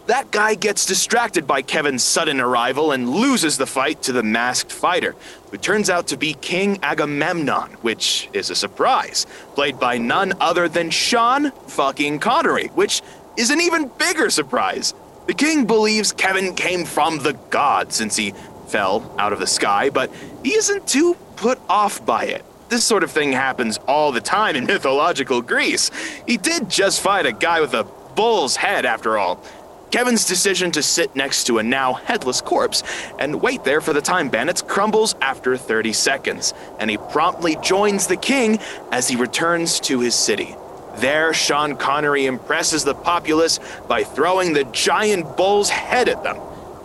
That 0.06 0.30
guy 0.30 0.54
gets 0.54 0.84
distracted 0.84 1.46
by 1.46 1.62
Kevin's 1.62 2.04
sudden 2.04 2.38
arrival 2.38 2.92
and 2.92 3.08
loses 3.08 3.56
the 3.56 3.64
fight 3.64 4.02
to 4.02 4.12
the 4.12 4.22
masked 4.22 4.70
fighter, 4.70 5.16
who 5.50 5.56
turns 5.56 5.88
out 5.88 6.08
to 6.08 6.18
be 6.18 6.34
King 6.34 6.78
Agamemnon, 6.82 7.70
which 7.80 8.28
is 8.34 8.50
a 8.50 8.54
surprise, 8.54 9.26
played 9.54 9.80
by 9.80 9.96
none 9.96 10.34
other 10.40 10.68
than 10.68 10.90
Sean 10.90 11.52
fucking 11.68 12.18
Connery, 12.18 12.66
which 12.74 13.00
is 13.38 13.48
an 13.48 13.62
even 13.62 13.90
bigger 13.96 14.28
surprise. 14.28 14.92
The 15.26 15.32
king 15.32 15.64
believes 15.64 16.12
Kevin 16.12 16.54
came 16.54 16.84
from 16.84 17.20
the 17.20 17.32
gods 17.48 17.96
since 17.96 18.14
he 18.14 18.34
fell 18.68 19.14
out 19.18 19.32
of 19.32 19.38
the 19.38 19.46
sky, 19.46 19.88
but 19.88 20.12
he 20.42 20.54
isn't 20.54 20.86
too 20.86 21.14
put 21.36 21.58
off 21.66 22.04
by 22.04 22.24
it. 22.24 22.44
This 22.68 22.84
sort 22.84 23.02
of 23.02 23.10
thing 23.10 23.32
happens 23.32 23.78
all 23.86 24.12
the 24.12 24.20
time 24.20 24.56
in 24.56 24.66
mythological 24.66 25.42
Greece. 25.42 25.90
He 26.26 26.36
did 26.36 26.68
just 26.68 27.00
fight 27.00 27.26
a 27.26 27.32
guy 27.32 27.60
with 27.60 27.74
a 27.74 27.84
bull's 28.14 28.56
head, 28.56 28.84
after 28.86 29.18
all. 29.18 29.42
Kevin's 29.90 30.24
decision 30.24 30.72
to 30.72 30.82
sit 30.82 31.14
next 31.14 31.44
to 31.44 31.58
a 31.58 31.62
now 31.62 31.92
headless 31.92 32.40
corpse 32.40 32.82
and 33.20 33.40
wait 33.40 33.62
there 33.62 33.80
for 33.80 33.92
the 33.92 34.00
time 34.00 34.28
bandits 34.28 34.60
crumbles 34.60 35.14
after 35.20 35.56
30 35.56 35.92
seconds, 35.92 36.52
and 36.80 36.90
he 36.90 36.96
promptly 36.96 37.56
joins 37.62 38.08
the 38.08 38.16
king 38.16 38.58
as 38.90 39.06
he 39.06 39.14
returns 39.14 39.78
to 39.78 40.00
his 40.00 40.16
city. 40.16 40.56
There, 40.96 41.32
Sean 41.32 41.76
Connery 41.76 42.26
impresses 42.26 42.82
the 42.82 42.94
populace 42.94 43.60
by 43.86 44.02
throwing 44.02 44.52
the 44.52 44.64
giant 44.64 45.36
bull's 45.36 45.68
head 45.68 46.08
at 46.08 46.24
them. 46.24 46.38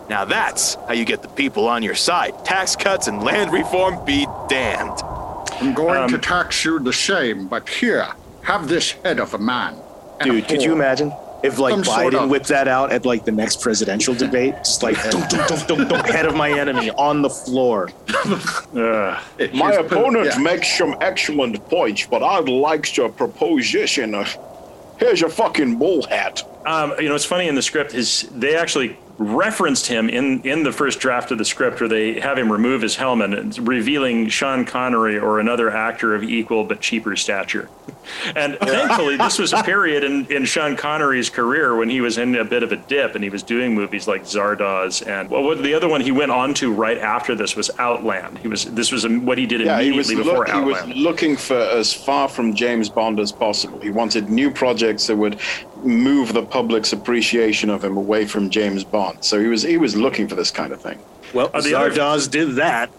Now 0.08 0.24
that's 0.24 0.74
how 0.74 0.92
you 0.92 1.04
get 1.04 1.22
the 1.22 1.28
people 1.28 1.66
on 1.66 1.82
your 1.82 1.96
side. 1.96 2.44
Tax 2.44 2.76
cuts 2.76 3.08
and 3.08 3.22
land 3.24 3.52
reform 3.52 4.04
be 4.04 4.26
damned. 4.48 5.00
I'm 5.60 5.74
going 5.74 5.98
Um, 6.02 6.10
to 6.10 6.18
tax 6.18 6.64
you 6.64 6.78
the 6.78 6.92
same, 6.92 7.46
but 7.46 7.68
here, 7.68 8.06
have 8.42 8.68
this 8.68 8.92
head 9.04 9.18
of 9.20 9.34
a 9.34 9.38
man. 9.38 9.74
and 10.20 10.30
a 10.30 10.32
Dude, 10.34 10.48
could 10.48 10.62
you 10.62 10.72
imagine 10.72 11.12
if 11.42 11.58
like 11.58 11.72
Some 11.72 11.84
sort 11.84 12.12
Biden 12.14 12.24
of- 12.24 12.30
whipped 12.30 12.48
that 12.48 12.68
out 12.68 12.92
at 12.92 13.04
like 13.06 13.24
the 13.24 13.32
next 13.32 13.60
presidential 13.62 14.14
debate? 14.14 14.54
Just 14.58 14.82
like 14.82 14.96
dunk, 15.10 15.28
dunk, 15.30 15.48
dunk, 15.48 15.66
dunk, 15.66 15.88
dunk, 15.88 16.06
head 16.06 16.26
of 16.26 16.34
my 16.34 16.50
enemy 16.50 16.90
on 16.92 17.22
the 17.22 17.30
floor. 17.30 17.90
Ugh. 18.24 19.18
It- 19.38 19.54
My 19.54 19.72
opponent 19.72 20.26
yeah. 20.26 20.38
makes 20.38 20.76
some 20.76 20.94
excellent 21.00 21.66
points, 21.68 22.06
but 22.06 22.22
I'd 22.22 22.48
like 22.48 22.84
to 22.94 23.08
proposition. 23.08 24.14
Uh, 24.14 24.26
here's 24.98 25.20
your 25.20 25.30
fucking 25.30 25.76
bullhead. 25.76 26.42
Um, 26.66 26.94
you 26.98 27.08
know, 27.08 27.14
it's 27.14 27.24
funny 27.24 27.48
in 27.48 27.54
the 27.54 27.62
script 27.62 27.94
is 27.94 28.28
they 28.34 28.56
actually 28.56 28.98
referenced 29.20 29.86
him 29.86 30.08
in 30.08 30.40
in 30.42 30.62
the 30.62 30.72
first 30.72 30.98
draft 30.98 31.30
of 31.30 31.36
the 31.36 31.44
script 31.44 31.78
where 31.78 31.88
they 31.90 32.18
have 32.18 32.38
him 32.38 32.50
remove 32.50 32.80
his 32.80 32.96
helmet, 32.96 33.38
and 33.38 33.68
revealing 33.68 34.28
Sean 34.28 34.64
Connery 34.64 35.18
or 35.18 35.38
another 35.40 35.70
actor 35.70 36.14
of 36.14 36.22
equal 36.22 36.64
but 36.64 36.80
cheaper 36.80 37.14
stature. 37.16 37.68
And 38.34 38.58
thankfully, 38.58 39.16
this 39.16 39.38
was 39.38 39.52
a 39.52 39.62
period 39.64 40.04
in, 40.04 40.24
in 40.32 40.46
Sean 40.46 40.74
Connery's 40.74 41.28
career 41.28 41.76
when 41.76 41.90
he 41.90 42.00
was 42.00 42.16
in 42.16 42.34
a 42.34 42.44
bit 42.44 42.62
of 42.62 42.72
a 42.72 42.76
dip 42.76 43.14
and 43.14 43.22
he 43.22 43.28
was 43.28 43.42
doing 43.42 43.74
movies 43.74 44.08
like 44.08 44.22
Zardoz 44.22 45.06
and 45.06 45.28
well, 45.28 45.54
the 45.54 45.74
other 45.74 45.88
one 45.88 46.00
he 46.00 46.12
went 46.12 46.30
on 46.30 46.54
to 46.54 46.72
right 46.72 46.98
after 46.98 47.34
this 47.34 47.54
was 47.54 47.70
Outland. 47.78 48.38
He 48.38 48.48
was 48.48 48.64
this 48.64 48.90
was 48.90 49.06
what 49.06 49.36
he 49.36 49.44
did 49.44 49.60
Yeah, 49.60 49.80
he 49.80 49.88
immediately 49.88 50.16
before 50.16 50.46
look, 50.46 50.48
he 50.48 50.60
was 50.60 50.96
looking 50.96 51.36
for 51.36 51.58
as 51.58 51.92
far 51.92 52.26
from 52.26 52.54
James 52.54 52.88
Bond 52.88 53.20
as 53.20 53.32
possible. 53.32 53.78
He 53.80 53.90
wanted 53.90 54.30
new 54.30 54.50
projects 54.50 55.08
that 55.08 55.16
would 55.16 55.38
move 55.84 56.32
the 56.32 56.42
public's 56.42 56.92
appreciation 56.92 57.70
of 57.70 57.84
him 57.84 57.96
away 57.96 58.26
from 58.26 58.50
James 58.50 58.84
Bond. 58.84 59.24
So 59.24 59.40
he 59.40 59.46
was 59.46 59.62
he 59.62 59.76
was 59.76 59.96
looking 59.96 60.28
for 60.28 60.34
this 60.34 60.50
kind 60.50 60.72
of 60.72 60.80
thing. 60.80 60.98
Well, 61.32 61.50
Uh, 61.54 61.60
the 61.60 61.74
other- 61.74 61.90
Zardoz 61.90 62.30
did 62.30 62.56
that. 62.56 62.90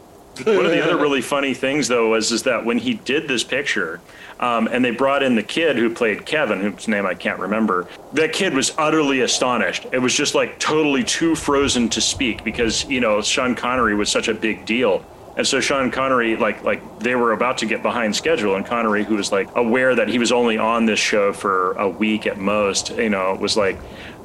One 0.46 0.66
of 0.66 0.72
the 0.72 0.82
other 0.84 0.96
really 0.96 1.22
funny 1.22 1.54
things, 1.54 1.90
though, 1.90 2.10
was 2.12 2.32
is 2.32 2.44
that 2.44 2.64
when 2.66 2.78
he 2.78 2.94
did 2.94 3.28
this 3.28 3.44
picture, 3.44 4.00
um, 4.40 4.68
and 4.72 4.84
they 4.84 4.90
brought 4.92 5.22
in 5.24 5.36
the 5.36 5.44
kid 5.44 5.76
who 5.76 5.90
played 5.90 6.26
Kevin, 6.26 6.62
whose 6.62 6.88
name 6.88 7.06
I 7.06 7.14
can't 7.16 7.38
remember, 7.38 7.86
that 8.14 8.32
kid 8.32 8.54
was 8.54 8.72
utterly 8.78 9.22
astonished. 9.22 9.86
It 9.92 10.00
was 10.00 10.16
just 10.16 10.34
like 10.34 10.58
totally 10.58 11.04
too 11.04 11.36
frozen 11.36 11.90
to 11.90 12.02
speak 12.02 12.44
because 12.46 12.86
you 12.90 13.02
know 13.02 13.22
Sean 13.22 13.56
Connery 13.56 13.94
was 13.94 14.10
such 14.10 14.30
a 14.30 14.34
big 14.34 14.66
deal. 14.66 15.06
And 15.38 15.48
so 15.48 15.60
Sean 15.62 15.92
Connery, 15.92 16.36
like 16.36 16.64
like 16.64 17.00
they 17.00 17.16
were 17.16 17.32
about 17.32 17.58
to 17.60 17.66
get 17.66 17.82
behind 17.82 18.16
schedule, 18.16 18.56
and 18.56 18.66
Connery, 18.66 19.04
who 19.06 19.16
was 19.16 19.32
like 19.32 19.50
aware 19.56 19.96
that 19.96 20.10
he 20.10 20.20
was 20.20 20.32
only 20.32 20.58
on 20.58 20.86
this 20.86 21.00
show 21.00 21.32
for 21.32 21.72
a 21.74 21.88
week 21.88 22.28
at 22.28 22.38
most, 22.38 22.90
you 22.98 23.10
know, 23.10 23.36
was 23.40 23.56
like, 23.56 23.78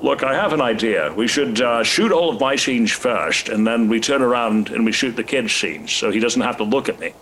"Look, 0.02 0.24
I 0.24 0.34
have 0.34 0.52
an 0.52 0.60
idea. 0.60 1.12
We 1.14 1.28
should 1.28 1.60
uh, 1.60 1.84
shoot 1.84 2.10
all 2.10 2.30
of 2.30 2.40
my 2.40 2.56
scenes 2.56 2.90
first, 2.90 3.48
and 3.48 3.64
then 3.64 3.88
we 3.88 4.00
turn 4.00 4.20
around 4.20 4.70
and 4.70 4.84
we 4.84 4.90
shoot 4.90 5.14
the 5.14 5.22
kid's 5.24 5.54
scenes, 5.54 5.92
so 5.92 6.10
he 6.10 6.18
doesn't 6.18 6.42
have 6.42 6.56
to 6.56 6.64
look 6.64 6.88
at 6.88 6.98
me." 6.98 7.12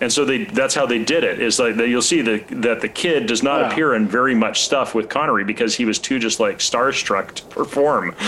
And 0.00 0.12
so 0.12 0.24
they 0.24 0.44
that's 0.46 0.74
how 0.74 0.86
they 0.86 0.98
did 0.98 1.22
it. 1.22 1.40
Is 1.40 1.60
like 1.60 1.76
that 1.76 1.88
you'll 1.88 2.02
see 2.02 2.22
that 2.22 2.48
that 2.62 2.80
the 2.80 2.88
kid 2.88 3.26
does 3.26 3.42
not 3.44 3.60
Yeah. 3.60 3.70
appear 3.70 3.94
in 3.94 4.08
very 4.08 4.34
much 4.34 4.62
stuff 4.62 4.92
with 4.94 5.08
Connery 5.08 5.44
because 5.44 5.76
he 5.76 5.84
was 5.84 5.98
too 6.00 6.18
just 6.18 6.40
like 6.40 6.58
starstruck 6.58 7.32
to 7.34 7.44
perform. 7.44 8.14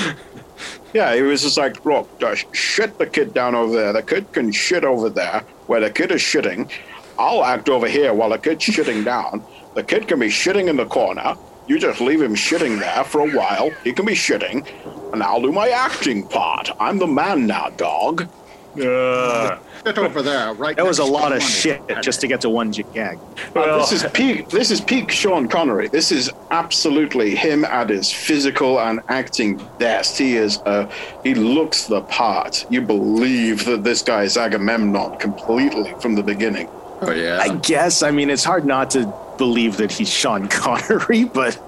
Yeah, 0.92 1.14
he 1.14 1.22
was 1.22 1.42
just 1.42 1.56
like, 1.56 1.84
look, 1.86 2.08
shit 2.52 2.98
the 2.98 3.06
kid 3.06 3.32
down 3.32 3.54
over 3.54 3.72
there. 3.72 3.92
The 3.92 4.02
kid 4.02 4.30
can 4.32 4.52
shit 4.52 4.84
over 4.84 5.08
there 5.08 5.40
where 5.66 5.80
the 5.80 5.90
kid 5.90 6.12
is 6.12 6.20
shitting. 6.20 6.70
I'll 7.18 7.44
act 7.44 7.68
over 7.68 7.88
here 7.88 8.12
while 8.12 8.30
the 8.30 8.38
kid's 8.38 8.64
shitting 8.64 9.04
down. 9.04 9.44
The 9.74 9.82
kid 9.82 10.06
can 10.06 10.18
be 10.18 10.28
shitting 10.28 10.68
in 10.68 10.76
the 10.76 10.86
corner. 10.86 11.34
You 11.66 11.78
just 11.78 12.00
leave 12.00 12.20
him 12.20 12.34
shitting 12.34 12.78
there 12.78 13.04
for 13.04 13.20
a 13.20 13.30
while. 13.30 13.70
He 13.84 13.92
can 13.92 14.04
be 14.04 14.14
shitting, 14.14 14.66
and 15.12 15.22
I'll 15.22 15.40
do 15.40 15.52
my 15.52 15.70
acting 15.70 16.26
part. 16.26 16.70
I'm 16.78 16.98
the 16.98 17.06
man 17.06 17.46
now, 17.46 17.70
dog. 17.70 18.28
Uh, 18.74 19.58
Get 19.84 19.98
over 19.98 20.22
there, 20.22 20.54
right? 20.54 20.76
That 20.76 20.86
was 20.86 21.00
a 21.00 21.04
lot 21.04 21.32
of 21.32 21.40
money. 21.40 21.44
shit 21.44 21.82
just 22.02 22.20
to 22.20 22.28
get 22.28 22.40
to 22.42 22.48
one 22.48 22.70
gag. 22.70 23.18
well, 23.54 23.80
this 23.80 23.92
is 23.92 24.04
peak. 24.12 24.48
This 24.48 24.70
is 24.70 24.80
peak 24.80 25.10
Sean 25.10 25.48
Connery. 25.48 25.88
This 25.88 26.12
is 26.12 26.30
absolutely 26.50 27.34
him 27.34 27.64
at 27.64 27.90
his 27.90 28.12
physical 28.12 28.80
and 28.80 29.00
acting 29.08 29.60
best. 29.78 30.16
He 30.18 30.36
is. 30.36 30.58
Uh, 30.58 30.90
he 31.24 31.34
looks 31.34 31.86
the 31.86 32.02
part. 32.02 32.64
You 32.70 32.80
believe 32.80 33.64
that 33.64 33.82
this 33.82 34.02
guy 34.02 34.22
is 34.22 34.36
Agamemnon 34.36 35.18
completely 35.18 35.94
from 36.00 36.14
the 36.14 36.22
beginning. 36.22 36.68
Oh 37.00 37.10
yeah. 37.10 37.40
I 37.42 37.56
guess. 37.56 38.02
I 38.04 38.12
mean, 38.12 38.30
it's 38.30 38.44
hard 38.44 38.64
not 38.64 38.90
to 38.92 39.12
believe 39.36 39.76
that 39.78 39.90
he's 39.90 40.08
Sean 40.08 40.46
Connery, 40.62 41.24
but 41.24 41.60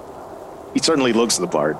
he 0.73 0.79
certainly 0.79 1.13
looks 1.13 1.39
the 1.39 1.49
part. 1.49 1.77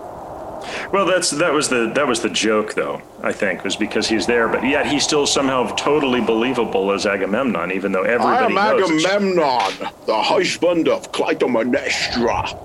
Well, 0.93 1.07
that's 1.07 1.31
that 1.31 1.53
was 1.53 1.69
the 1.69 1.93
that 1.95 2.07
was 2.07 2.21
the 2.21 2.31
joke, 2.31 2.75
though. 2.75 3.03
I 3.23 3.33
think 3.33 3.65
was 3.65 3.77
because 3.77 4.09
he's 4.09 4.27
there, 4.27 4.49
but 4.49 4.65
yet 4.65 4.87
he's 4.87 5.05
still 5.05 5.27
somehow 5.27 5.75
totally 5.75 6.21
believable 6.21 6.93
as 6.93 7.07
Agamemnon, 7.07 7.73
even 7.73 7.93
though 7.93 8.03
everybody. 8.03 8.57
I 8.57 8.73
am 8.73 8.79
knows. 8.79 9.05
Agamemnon, 9.05 9.93
the 10.07 10.23
husband 10.23 10.89
of 10.89 11.13
Clytemnestra. 11.13 12.61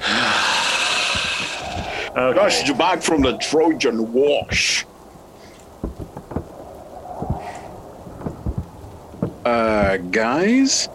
Okay. 2.16 2.48
Just 2.64 2.78
back 2.78 3.02
from 3.02 3.20
the 3.20 3.36
Trojan 3.36 4.10
Wars. 4.10 4.86
Uh, 9.44 9.98
guys, 9.98 10.88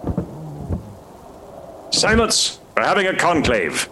Silence! 1.92 2.60
We're 2.76 2.84
having 2.84 3.08
a 3.08 3.16
conclave. 3.16 3.88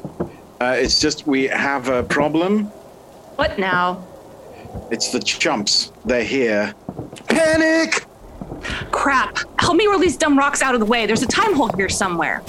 Uh, 0.62 0.75
it's 0.78 1.00
just 1.00 1.25
we 1.28 1.44
have 1.48 1.89
a 1.89 2.04
problem. 2.04 2.66
What 3.36 3.58
now? 3.58 4.06
It's 4.92 5.12
the 5.12 5.20
chumps. 5.20 5.92
They're 6.06 6.24
here. 6.24 6.74
Panic! 7.28 8.06
Crap. 8.92 9.38
Help 9.60 9.78
me 9.78 9.88
roll 9.88 10.00
these 10.00 10.18
dumb 10.18 10.38
rocks 10.38 10.62
out 10.62 10.74
of 10.74 10.80
the 10.80 10.86
way. 10.86 11.06
There's 11.06 11.24
a 11.24 11.28
time 11.28 11.54
hole 11.54 11.70
here 11.75 11.89
somewhere. 11.89 12.44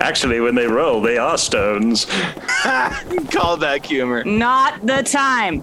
Actually, 0.00 0.40
when 0.40 0.54
they 0.54 0.66
roll, 0.66 1.00
they 1.00 1.18
are 1.18 1.38
stones. 1.38 2.06
Call 3.30 3.56
back 3.56 3.84
humor. 3.86 4.24
Not 4.24 4.86
the 4.86 5.02
time. 5.02 5.62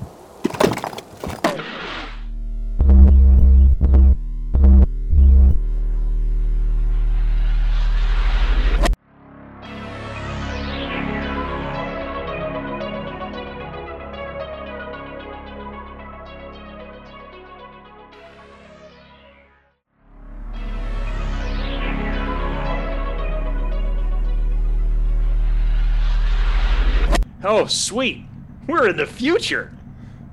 Oh, 27.53 27.65
sweet. 27.65 28.23
We're 28.65 28.87
in 28.87 28.95
the 28.95 29.05
future. 29.05 29.73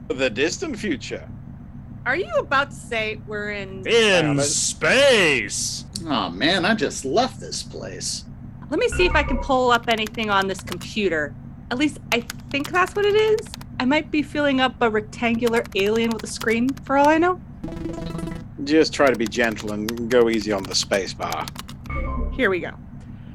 The 0.07 0.31
distant 0.31 0.79
future. 0.79 1.29
Are 2.07 2.15
you 2.15 2.33
about 2.37 2.71
to 2.71 2.77
say 2.77 3.21
we're 3.27 3.51
in? 3.51 3.85
In 3.89 4.39
space. 4.39 5.85
Oh 6.07 6.31
man, 6.31 6.65
I 6.65 6.77
just 6.77 7.05
left 7.05 7.41
this 7.41 7.61
place. 7.61 8.25
Let 8.71 8.79
me 8.79 8.89
see 8.91 9.05
if 9.05 9.17
I 9.17 9.25
can 9.25 9.39
pull 9.39 9.73
up 9.73 9.89
anything 9.89 10.31
on 10.31 10.47
this 10.47 10.61
computer. 10.63 11.35
At 11.73 11.79
least 11.79 11.99
I 12.13 12.21
think 12.51 12.71
that's 12.71 12.95
what 12.95 13.05
it 13.05 13.17
is. 13.17 13.49
I 13.81 13.85
might 13.85 14.13
be 14.13 14.23
filling 14.23 14.61
up 14.61 14.77
a 14.81 14.89
rectangular 14.89 15.65
alien 15.75 16.11
with 16.11 16.23
a 16.23 16.29
screen, 16.29 16.69
for 16.85 16.99
all 16.99 17.09
I 17.09 17.19
know. 17.19 17.41
Just 18.63 18.93
try 18.93 19.11
to 19.11 19.19
be 19.19 19.27
gentle 19.27 19.73
and 19.73 20.09
go 20.09 20.29
easy 20.29 20.53
on 20.53 20.63
the 20.63 20.75
space 20.77 21.15
bar. 21.15 21.47
Here 22.37 22.49
we 22.49 22.61
go. 22.61 22.71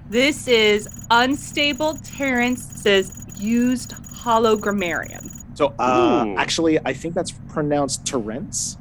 This 0.09 0.47
is 0.47 0.87
unstable 1.11 1.97
Terrence 1.97 2.63
says 2.63 3.22
used 3.43 3.91
hologrammarium. 3.91 5.29
So, 5.55 5.73
uh, 5.77 6.33
actually, 6.37 6.79
I 6.79 6.93
think 6.93 7.13
that's 7.13 7.31
pronounced 7.31 8.05
Terence. 8.05 8.77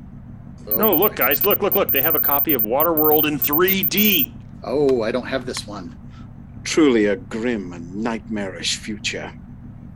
No, 0.77 0.95
look, 0.95 1.17
guys, 1.17 1.45
look, 1.45 1.61
look, 1.61 1.75
look. 1.75 1.91
They 1.91 2.01
have 2.01 2.15
a 2.15 2.21
copy 2.21 2.55
of 2.55 2.63
Waterworld 2.63 3.27
in 3.27 3.39
3D. 3.39 4.33
Oh, 4.65 5.03
I 5.03 5.11
don't 5.11 5.27
have 5.27 5.45
this 5.45 5.67
one. 5.67 5.97
Truly 6.65 7.07
a 7.07 7.17
grim 7.17 7.73
and 7.73 7.97
nightmarish 7.97 8.77
future. 8.77 9.33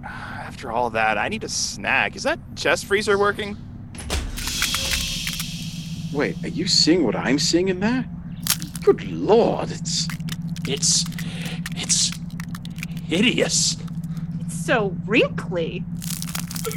After 0.05 0.73
all 0.73 0.91
that, 0.91 1.17
I 1.19 1.29
need 1.29 1.45
a 1.45 1.49
snack. 1.49 2.17
Is 2.17 2.25
that 2.25 2.39
chest 2.57 2.87
freezer 2.87 3.17
working? 3.17 3.57
Wait, 6.13 6.37
are 6.45 6.49
you 6.49 6.67
seeing 6.67 7.05
what 7.05 7.15
I'm 7.15 7.39
seeing 7.39 7.69
in 7.69 7.81
there? 7.81 8.05
Good 8.83 9.05
lord, 9.05 9.71
it's. 9.71 10.09
It's. 10.67 11.05
It's. 11.77 12.13
hideous. 13.07 13.77
It's 14.67 14.75
so 14.75 14.97
wrinkly. 15.07 15.85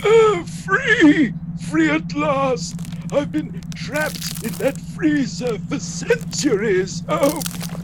Ah, 0.06 0.44
free! 0.64 1.34
Free 1.72 1.90
at 1.90 2.14
last! 2.14 2.80
I've 3.12 3.32
been 3.32 3.64
trapped 3.74 4.44
in 4.46 4.54
that 4.60 4.80
freezer 4.80 5.58
for 5.58 5.80
centuries! 5.80 7.02
Oh, 7.10 7.42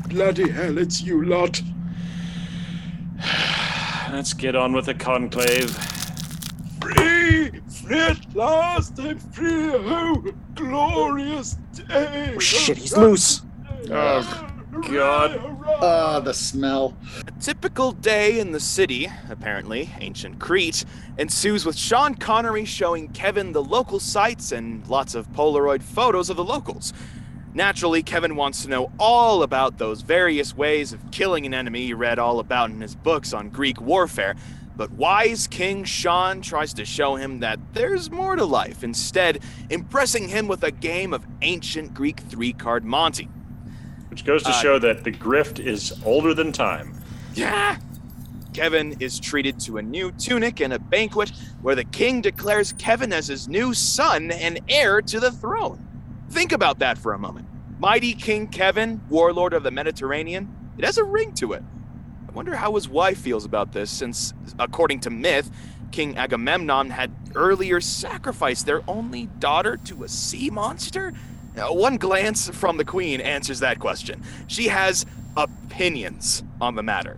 bloody 0.08 0.52
hell, 0.52 0.78
it's 0.78 1.02
you 1.02 1.26
lot! 1.26 1.60
Let's 4.12 4.34
get 4.36 4.56
on 4.56 4.74
with 4.74 4.86
the 4.86 4.94
conclave. 4.94 5.72
Free! 6.80 7.50
Free 7.68 8.00
at 8.00 8.36
last! 8.36 9.00
I'm 9.00 9.18
free! 9.18 9.72
Oh, 9.74 10.24
glorious 10.54 11.58
day! 11.74 12.34
Oh, 12.36 12.40
shit, 12.40 12.78
he's 12.78 12.96
loose. 12.96 13.42
Oh, 13.90 14.55
God. 14.82 15.40
Ah, 15.82 16.20
the 16.20 16.34
smell. 16.34 16.96
A 17.28 17.32
typical 17.42 17.92
day 17.92 18.40
in 18.40 18.52
the 18.52 18.60
city, 18.60 19.08
apparently, 19.30 19.90
ancient 20.00 20.40
Crete, 20.40 20.86
ensues 21.18 21.66
with 21.66 21.78
Sean 21.78 22.16
Connery 22.16 22.66
showing 22.66 23.10
Kevin 23.10 23.52
the 23.52 23.64
local 23.64 24.00
sights 24.00 24.52
and 24.52 24.88
lots 24.88 25.16
of 25.16 25.32
Polaroid 25.32 25.82
photos 25.82 26.30
of 26.30 26.38
the 26.38 26.44
locals. 26.44 26.94
Naturally, 27.54 28.04
Kevin 28.04 28.36
wants 28.36 28.64
to 28.64 28.70
know 28.70 28.92
all 29.00 29.42
about 29.42 29.78
those 29.78 30.02
various 30.02 30.56
ways 30.56 30.92
of 30.92 31.12
killing 31.12 31.46
an 31.46 31.54
enemy 31.54 31.86
he 31.86 31.94
read 31.94 32.20
all 32.20 32.40
about 32.40 32.70
in 32.70 32.82
his 32.82 32.96
books 32.96 33.34
on 33.34 33.50
Greek 33.50 33.80
warfare. 33.80 34.36
But 34.76 34.92
wise 34.92 35.48
King 35.48 35.86
Sean 35.86 36.42
tries 36.42 36.74
to 36.74 36.84
show 36.84 37.16
him 37.16 37.40
that 37.40 37.60
there's 37.72 38.12
more 38.12 38.36
to 38.36 38.44
life, 38.44 38.84
instead, 38.84 39.42
impressing 39.70 40.28
him 40.28 40.50
with 40.50 40.64
a 40.64 40.72
game 40.72 41.14
of 41.14 41.26
ancient 41.42 41.94
Greek 41.94 42.20
three 42.20 42.52
card 42.52 42.84
Monte. 42.84 43.30
Which 44.16 44.24
goes 44.24 44.44
to 44.44 44.50
Uh, 44.52 44.62
show 44.62 44.80
that 44.80 45.04
the 45.04 45.12
grift 45.12 45.60
is 45.60 45.94
older 46.06 46.34
than 46.34 46.54
time. 46.54 46.94
Yeah. 47.34 47.76
Kevin 48.54 48.96
is 49.02 49.20
treated 49.20 49.60
to 49.60 49.78
a 49.78 49.82
new 49.82 50.14
tunic 50.14 50.62
and 50.62 50.72
a 50.72 50.80
banquet 50.80 51.34
where 51.62 51.76
the 51.76 51.84
king 51.84 52.22
declares 52.22 52.72
Kevin 52.78 53.12
as 53.12 53.28
his 53.28 53.50
new 53.50 53.74
son 53.74 54.32
and 54.32 54.62
heir 54.70 55.02
to 55.02 55.20
the 55.20 55.32
throne. 55.34 55.86
Think 56.30 56.54
about 56.54 56.80
that 56.80 56.98
for 56.98 57.12
a 57.12 57.20
moment. 57.20 57.50
Mighty 57.78 58.14
King 58.14 58.48
Kevin, 58.48 59.02
warlord 59.10 59.52
of 59.52 59.64
the 59.64 59.72
Mediterranean, 59.72 60.48
it 60.78 60.86
has 60.86 60.98
a 60.98 61.04
ring 61.04 61.34
to 61.34 61.52
it. 61.52 61.64
I 62.30 62.32
wonder 62.32 62.56
how 62.56 62.76
his 62.76 62.88
wife 62.88 63.18
feels 63.18 63.44
about 63.44 63.74
this, 63.74 63.92
since, 63.92 64.34
according 64.58 65.02
to 65.02 65.10
myth, 65.10 65.52
King 65.92 66.18
Agamemnon 66.18 66.90
had 66.92 67.12
earlier 67.36 67.82
sacrificed 67.82 68.66
their 68.66 68.82
only 68.88 69.26
daughter 69.40 69.76
to 69.76 70.06
a 70.06 70.08
sea 70.08 70.50
monster? 70.50 71.12
Uh, 71.58 71.74
One 71.74 71.98
glance 71.98 72.50
from 72.50 72.78
the 72.78 72.86
queen 72.86 73.22
answers 73.22 73.60
that 73.60 73.80
question. 73.80 74.22
She 74.48 74.68
has 74.68 75.06
opinions 75.38 76.44
on 76.60 76.76
the 76.76 76.84
matter. 76.84 77.18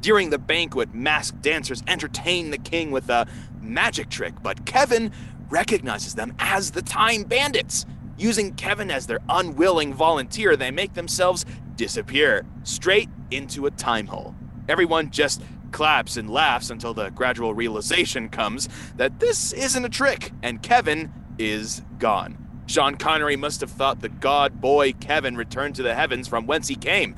During 0.00 0.30
the 0.30 0.38
banquet, 0.38 0.94
masked 0.94 1.42
dancers 1.42 1.82
entertain 1.86 2.50
the 2.50 2.58
king 2.58 2.90
with 2.90 3.08
a 3.08 3.26
magic 3.60 4.08
trick, 4.10 4.34
but 4.42 4.64
Kevin 4.66 5.12
recognizes 5.48 6.14
them 6.14 6.34
as 6.38 6.72
the 6.72 6.82
Time 6.82 7.22
Bandits. 7.22 7.86
Using 8.18 8.54
Kevin 8.54 8.90
as 8.90 9.06
their 9.06 9.20
unwilling 9.28 9.94
volunteer, 9.94 10.56
they 10.56 10.70
make 10.70 10.94
themselves 10.94 11.44
disappear 11.76 12.44
straight 12.64 13.08
into 13.30 13.66
a 13.66 13.70
time 13.70 14.06
hole. 14.06 14.34
Everyone 14.68 15.10
just 15.10 15.42
claps 15.72 16.16
and 16.16 16.28
laughs 16.28 16.70
until 16.70 16.94
the 16.94 17.10
gradual 17.10 17.54
realization 17.54 18.28
comes 18.28 18.68
that 18.96 19.20
this 19.20 19.52
isn't 19.52 19.84
a 19.84 19.88
trick 19.88 20.32
and 20.42 20.62
Kevin 20.62 21.12
is 21.38 21.82
gone. 21.98 22.36
Sean 22.72 22.94
Connery 22.94 23.36
must 23.36 23.60
have 23.60 23.70
thought 23.70 24.00
the 24.00 24.08
god 24.08 24.62
boy 24.62 24.94
Kevin 24.94 25.36
returned 25.36 25.74
to 25.74 25.82
the 25.82 25.94
heavens 25.94 26.26
from 26.26 26.46
whence 26.46 26.68
he 26.68 26.74
came. 26.74 27.14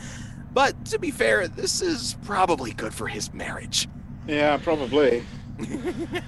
But 0.52 0.84
to 0.86 0.98
be 0.98 1.12
fair, 1.12 1.46
this 1.46 1.80
is 1.80 2.16
probably 2.24 2.72
good 2.72 2.92
for 2.92 3.06
his 3.06 3.32
marriage. 3.32 3.88
Yeah, 4.26 4.56
probably. 4.56 5.22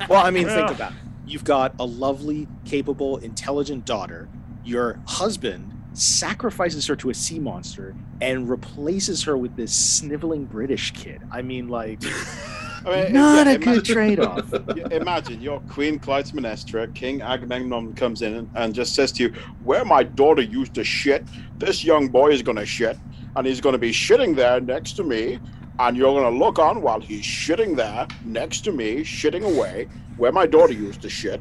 Well, 0.09 0.25
I 0.25 0.31
mean, 0.31 0.47
think 0.47 0.71
about 0.71 0.93
it. 0.93 0.99
You've 1.27 1.43
got 1.43 1.75
a 1.81 1.85
lovely, 1.85 2.47
capable, 2.65 3.17
intelligent 3.17 3.85
daughter. 3.85 4.29
Your 4.65 5.01
husband 5.09 5.73
sacrifices 5.95 6.87
her 6.87 6.95
to 6.95 7.11
a 7.11 7.15
sea 7.15 7.41
monster 7.41 7.97
and 8.21 8.49
replaces 8.49 9.25
her 9.25 9.37
with 9.37 9.57
this 9.57 9.75
sniveling 9.75 10.45
British 10.45 10.93
kid. 10.93 11.23
I 11.33 11.43
mean, 11.43 11.67
like, 11.67 12.01
I 12.87 13.05
mean, 13.05 13.13
not 13.13 13.47
yeah, 13.47 13.53
a 13.55 13.59
good 13.59 13.85
trade 13.85 14.21
off. 14.21 14.53
Yeah, 14.77 14.89
Imagine 14.93 15.41
your 15.41 15.61
Queen 15.69 15.99
Clytemnestra, 15.99 16.95
King 16.95 17.21
Agamemnon 17.21 17.95
comes 17.95 18.23
in 18.23 18.35
and, 18.35 18.51
and 18.55 18.75
just 18.75 18.95
says 18.95 19.11
to 19.13 19.25
you, 19.25 19.35
Where 19.65 19.85
my 19.85 20.03
daughter 20.03 20.43
used 20.43 20.75
to 20.75 20.85
shit, 20.85 21.25
this 21.59 21.83
young 21.83 22.09
boy 22.09 22.31
is 22.31 22.43
going 22.43 22.59
to 22.59 22.67
shit, 22.67 22.97
and 23.35 23.47
he's 23.47 23.61
going 23.61 23.73
to 23.73 23.79
be 23.79 23.91
shitting 23.91 24.37
there 24.37 24.61
next 24.61 24.93
to 24.95 25.05
me, 25.05 25.41
and 25.79 25.97
you're 25.97 26.13
going 26.13 26.33
to 26.33 26.39
look 26.39 26.59
on 26.59 26.81
while 26.81 27.01
he's 27.01 27.25
shitting 27.25 27.77
there 27.77 28.07
next 28.25 28.61
to 28.63 28.73
me, 28.73 29.01
shitting 29.01 29.45
away, 29.45 29.89
where 30.17 30.33
my 30.33 30.47
daughter 30.47 30.73
used 30.73 31.03
to 31.03 31.09
shit, 31.09 31.41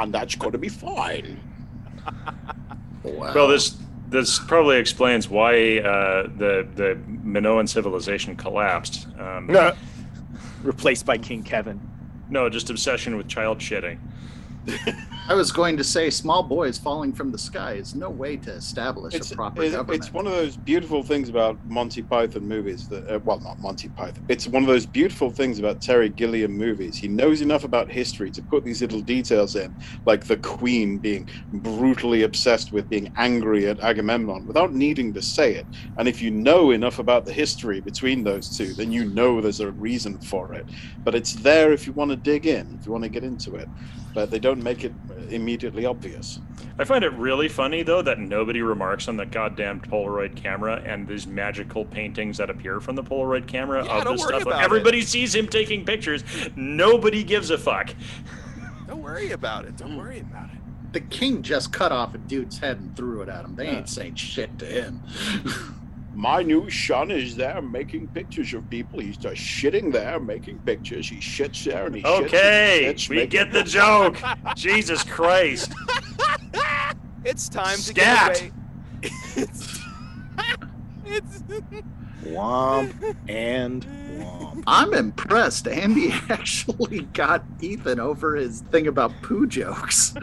and 0.00 0.14
that's 0.14 0.34
going 0.34 0.52
to 0.52 0.58
be 0.58 0.68
fine. 0.68 1.38
Wow. 3.02 3.32
Well, 3.34 3.48
this 3.48 3.76
this 4.08 4.38
probably 4.38 4.76
explains 4.78 5.28
why 5.28 5.78
uh, 5.78 6.28
the 6.36 6.66
the 6.74 6.98
Minoan 7.06 7.66
civilization 7.66 8.36
collapsed. 8.36 9.08
Um, 9.18 9.46
No. 9.46 9.74
Replaced 10.62 11.06
by 11.06 11.18
King 11.18 11.42
Kevin. 11.42 11.80
no, 12.28 12.48
just 12.48 12.70
obsession 12.70 13.16
with 13.16 13.28
child 13.28 13.58
shitting. 13.58 13.98
I 15.30 15.34
was 15.34 15.52
going 15.52 15.76
to 15.76 15.84
say, 15.84 16.10
small 16.10 16.42
boys 16.42 16.76
falling 16.76 17.12
from 17.12 17.30
the 17.30 17.38
sky 17.38 17.74
is 17.74 17.94
no 17.94 18.10
way 18.10 18.36
to 18.38 18.50
establish 18.50 19.14
It's, 19.14 19.30
a 19.30 19.36
proper 19.36 19.62
it- 19.62 19.70
government. 19.70 20.02
it's 20.02 20.12
one 20.12 20.26
of 20.26 20.32
those 20.32 20.56
beautiful 20.56 21.04
things 21.04 21.28
about 21.28 21.56
Monty 21.64 22.02
Python 22.02 22.48
movies 22.48 22.88
that, 22.88 23.06
uh, 23.08 23.20
well, 23.22 23.38
not 23.38 23.60
Monty 23.60 23.90
Python. 23.90 24.24
It's 24.28 24.48
one 24.48 24.64
of 24.64 24.66
those 24.66 24.86
beautiful 24.86 25.30
things 25.30 25.60
about 25.60 25.80
Terry 25.80 26.08
Gilliam 26.08 26.50
movies. 26.58 26.96
He 26.98 27.06
knows 27.06 27.42
enough 27.42 27.62
about 27.62 27.88
history 27.92 28.32
to 28.32 28.42
put 28.42 28.64
these 28.64 28.80
little 28.82 29.02
details 29.02 29.54
in, 29.54 29.76
like 30.04 30.24
the 30.26 30.36
Queen 30.36 30.98
being 30.98 31.28
brutally 31.52 32.24
obsessed 32.24 32.72
with 32.72 32.88
being 32.88 33.12
angry 33.16 33.68
at 33.68 33.78
Agamemnon 33.78 34.48
without 34.48 34.74
needing 34.74 35.14
to 35.14 35.22
say 35.22 35.54
it. 35.54 35.68
And 35.96 36.08
if 36.08 36.20
you 36.20 36.32
know 36.32 36.72
enough 36.72 36.98
about 36.98 37.24
the 37.24 37.32
history 37.32 37.80
between 37.80 38.24
those 38.24 38.56
two, 38.56 38.74
then 38.74 38.90
you 38.90 39.04
know 39.04 39.40
there's 39.40 39.60
a 39.60 39.70
reason 39.70 40.18
for 40.18 40.54
it. 40.54 40.68
But 41.04 41.14
it's 41.14 41.34
there 41.34 41.72
if 41.72 41.86
you 41.86 41.92
want 41.92 42.10
to 42.10 42.16
dig 42.16 42.48
in, 42.48 42.74
if 42.80 42.84
you 42.84 42.90
want 42.90 43.04
to 43.04 43.10
get 43.10 43.22
into 43.22 43.54
it. 43.54 43.70
But 44.14 44.30
they 44.30 44.38
don't 44.38 44.62
make 44.62 44.82
it 44.84 44.92
immediately 45.28 45.86
obvious. 45.86 46.40
I 46.78 46.84
find 46.84 47.04
it 47.04 47.12
really 47.12 47.48
funny 47.48 47.82
though 47.82 48.02
that 48.02 48.18
nobody 48.18 48.62
remarks 48.62 49.06
on 49.06 49.16
the 49.16 49.26
goddamn 49.26 49.80
Polaroid 49.80 50.34
camera 50.36 50.82
and 50.84 51.06
these 51.06 51.26
magical 51.26 51.84
paintings 51.84 52.38
that 52.38 52.50
appear 52.50 52.80
from 52.80 52.96
the 52.96 53.02
Polaroid 53.04 53.46
camera 53.46 53.84
Yeah, 53.84 53.98
of 53.98 54.04
don't 54.04 54.16
this 54.16 54.22
worry 54.22 54.28
stuff. 54.40 54.46
Like, 54.46 54.54
about 54.54 54.64
everybody 54.64 55.02
sees 55.02 55.34
him 55.34 55.46
taking 55.46 55.84
pictures. 55.84 56.24
Nobody 56.56 57.22
gives 57.22 57.50
a 57.50 57.58
fuck. 57.58 57.94
Don't 58.88 59.02
worry 59.02 59.30
about 59.32 59.64
it. 59.66 59.76
Don't 59.76 59.96
worry 59.96 60.20
about 60.20 60.46
it. 60.50 60.58
the 60.92 61.00
king 61.00 61.42
just 61.42 61.72
cut 61.72 61.92
off 61.92 62.14
a 62.14 62.18
dude's 62.18 62.58
head 62.58 62.78
and 62.78 62.96
threw 62.96 63.20
it 63.22 63.28
at 63.28 63.44
him. 63.44 63.54
They 63.54 63.68
ain't 63.68 63.88
saying 63.88 64.16
shit 64.16 64.58
to 64.58 64.64
him. 64.66 65.00
My 66.14 66.42
new 66.42 66.68
son 66.70 67.10
is 67.10 67.36
there 67.36 67.62
making 67.62 68.08
pictures 68.08 68.52
of 68.52 68.68
people. 68.68 68.98
He's 69.00 69.16
just 69.16 69.40
shitting 69.40 69.92
there 69.92 70.18
making 70.20 70.58
pictures. 70.60 71.08
He 71.08 71.16
shits 71.16 71.64
there 71.64 71.86
and 71.86 71.96
he 71.96 72.02
shits. 72.02 72.16
and 72.18 72.26
he 72.30 72.36
Okay, 72.36 72.92
shits, 72.94 73.08
we 73.08 73.16
making- 73.16 73.30
get 73.30 73.52
the 73.52 73.62
joke. 73.62 74.16
Jesus 74.56 75.02
Christ. 75.04 75.72
It's 77.22 77.50
time 77.50 77.76
to 77.80 77.92
get 77.92 78.40
away. 78.40 78.50
it's, 79.02 79.78
it's 81.04 81.42
Womp 82.24 83.14
and 83.28 83.84
womp. 83.84 84.62
I'm 84.66 84.94
impressed. 84.94 85.68
Andy 85.68 86.12
actually 86.30 87.00
got 87.12 87.44
Ethan 87.60 88.00
over 88.00 88.36
his 88.36 88.62
thing 88.70 88.86
about 88.86 89.12
poo 89.20 89.46
jokes. 89.46 90.14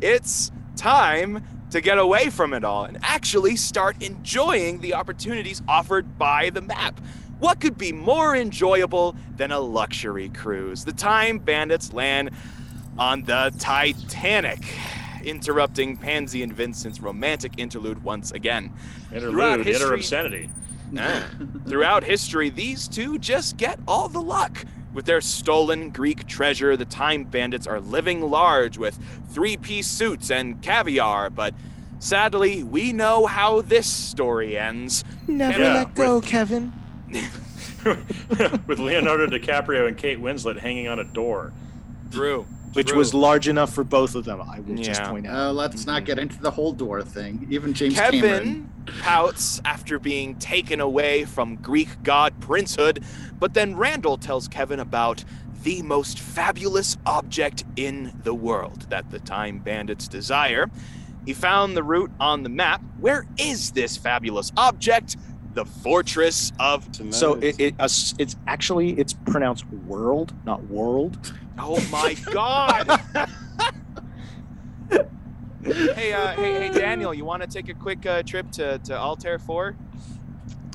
it's 0.00 0.50
time 0.76 1.44
to 1.70 1.80
get 1.80 1.98
away 1.98 2.30
from 2.30 2.52
it 2.52 2.64
all 2.64 2.84
and 2.84 2.98
actually 3.02 3.56
start 3.56 4.02
enjoying 4.02 4.80
the 4.80 4.94
opportunities 4.94 5.62
offered 5.68 6.18
by 6.18 6.50
the 6.50 6.60
map. 6.60 7.00
What 7.38 7.60
could 7.60 7.78
be 7.78 7.92
more 7.92 8.36
enjoyable 8.36 9.16
than 9.36 9.50
a 9.52 9.60
luxury 9.60 10.28
cruise? 10.28 10.84
The 10.84 10.92
Time 10.92 11.38
Bandits 11.38 11.92
land 11.92 12.30
on 12.98 13.22
the 13.24 13.52
Titanic, 13.58 14.58
interrupting 15.24 15.96
Pansy 15.96 16.42
and 16.42 16.52
Vincent's 16.52 17.00
romantic 17.00 17.52
interlude 17.58 18.02
once 18.04 18.30
again. 18.32 18.72
Throughout 19.08 19.60
Interlude, 19.60 19.66
history- 19.66 19.86
inner 19.86 19.94
obscenity. 19.94 20.50
Throughout 21.68 22.02
history, 22.04 22.50
these 22.50 22.88
two 22.88 23.18
just 23.18 23.56
get 23.56 23.78
all 23.86 24.08
the 24.08 24.20
luck. 24.20 24.64
With 24.92 25.04
their 25.06 25.20
stolen 25.20 25.90
Greek 25.90 26.26
treasure, 26.26 26.76
the 26.76 26.84
Time 26.84 27.24
Bandits 27.24 27.66
are 27.66 27.80
living 27.80 28.22
large 28.22 28.76
with 28.76 28.98
three 29.30 29.56
piece 29.56 29.86
suits 29.86 30.30
and 30.30 30.60
caviar, 30.62 31.30
but 31.30 31.54
sadly, 32.00 32.62
we 32.64 32.92
know 32.92 33.26
how 33.26 33.60
this 33.60 33.86
story 33.86 34.58
ends. 34.58 35.04
Never 35.28 35.60
Yeah, 35.60 35.74
let 35.74 35.94
go, 35.94 36.20
Kevin. 36.20 36.72
With 38.66 38.78
Leonardo 38.78 39.26
DiCaprio 39.26 39.88
and 39.88 39.96
Kate 39.96 40.18
Winslet 40.18 40.58
hanging 40.58 40.86
on 40.86 40.98
a 40.98 41.04
door. 41.04 41.52
True. 42.10 42.46
Which 42.74 42.88
True. 42.88 42.98
was 42.98 43.14
large 43.14 43.48
enough 43.48 43.72
for 43.72 43.82
both 43.82 44.14
of 44.14 44.24
them, 44.24 44.40
I 44.40 44.60
will 44.60 44.76
just 44.76 45.02
point 45.04 45.26
out. 45.26 45.34
Uh, 45.34 45.52
let's 45.52 45.86
not 45.86 46.04
get 46.04 46.18
into 46.18 46.40
the 46.40 46.50
whole 46.50 46.72
door 46.72 47.02
thing. 47.02 47.46
Even 47.50 47.72
James 47.74 47.94
Kevin 47.94 48.20
Cameron. 48.20 48.69
Pouts 49.00 49.60
after 49.64 49.98
being 49.98 50.36
taken 50.36 50.80
away 50.80 51.24
from 51.24 51.56
Greek 51.56 52.02
god 52.02 52.38
princehood, 52.40 53.04
but 53.38 53.54
then 53.54 53.76
Randall 53.76 54.16
tells 54.18 54.48
Kevin 54.48 54.80
about 54.80 55.24
the 55.62 55.82
most 55.82 56.18
fabulous 56.18 56.96
object 57.04 57.64
in 57.76 58.12
the 58.22 58.34
world 58.34 58.86
that 58.90 59.10
the 59.10 59.18
Time 59.18 59.58
Bandits 59.58 60.08
desire. 60.08 60.70
He 61.26 61.34
found 61.34 61.76
the 61.76 61.82
route 61.82 62.10
on 62.18 62.42
the 62.42 62.48
map. 62.48 62.82
Where 62.98 63.26
is 63.38 63.72
this 63.72 63.96
fabulous 63.96 64.52
object? 64.56 65.16
The 65.52 65.64
Fortress 65.64 66.52
of. 66.58 66.88
So 67.10 67.34
it, 67.34 67.60
it 67.60 67.74
uh, 67.78 67.88
it's 68.18 68.36
actually 68.46 68.98
it's 68.98 69.12
pronounced 69.12 69.66
world, 69.86 70.32
not 70.46 70.64
world. 70.64 71.34
Oh 71.58 71.80
my 71.90 72.14
God! 72.32 73.00
hey, 75.64 76.12
uh, 76.12 76.28
hey, 76.34 76.68
hey, 76.68 76.68
Daniel, 76.80 77.12
you 77.14 77.24
want 77.24 77.42
to 77.42 77.48
take 77.48 77.68
a 77.68 77.74
quick 77.74 78.06
uh, 78.06 78.22
trip 78.22 78.50
to 78.52 78.78
to 78.78 78.96
Altair 78.96 79.38
Four? 79.38 79.76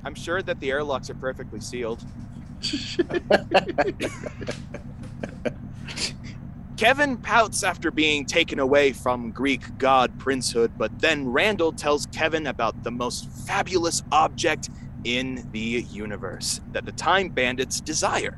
I'm 0.03 0.15
sure 0.15 0.41
that 0.41 0.59
the 0.59 0.71
airlocks 0.71 1.09
are 1.09 1.15
perfectly 1.15 1.59
sealed. 1.59 2.03
Kevin 6.77 7.17
pouts 7.17 7.63
after 7.63 7.89
being 7.89 8.25
taken 8.25 8.59
away 8.59 8.91
from 8.91 9.31
Greek 9.31 9.77
god 9.77 10.17
princehood, 10.19 10.71
but 10.77 10.99
then 10.99 11.29
Randall 11.29 11.71
tells 11.71 12.05
Kevin 12.07 12.47
about 12.47 12.83
the 12.83 12.91
most 12.91 13.29
fabulous 13.47 14.03
object 14.11 14.69
in 15.05 15.47
the 15.51 15.85
universe 15.89 16.59
that 16.73 16.85
the 16.85 16.91
Time 16.91 17.29
Bandits 17.29 17.79
desire. 17.79 18.37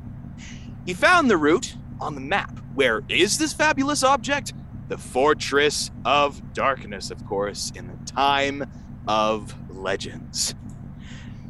He 0.86 0.94
found 0.94 1.28
the 1.28 1.36
route 1.36 1.76
on 2.00 2.14
the 2.14 2.20
map. 2.20 2.60
Where 2.74 3.02
is 3.08 3.38
this 3.38 3.52
fabulous 3.52 4.04
object? 4.04 4.52
The 4.88 4.96
Fortress 4.96 5.90
of 6.06 6.54
Darkness, 6.54 7.10
of 7.10 7.26
course, 7.26 7.70
in 7.74 7.88
the 7.88 8.10
Time 8.10 8.64
of 9.06 9.54
Legends. 9.68 10.54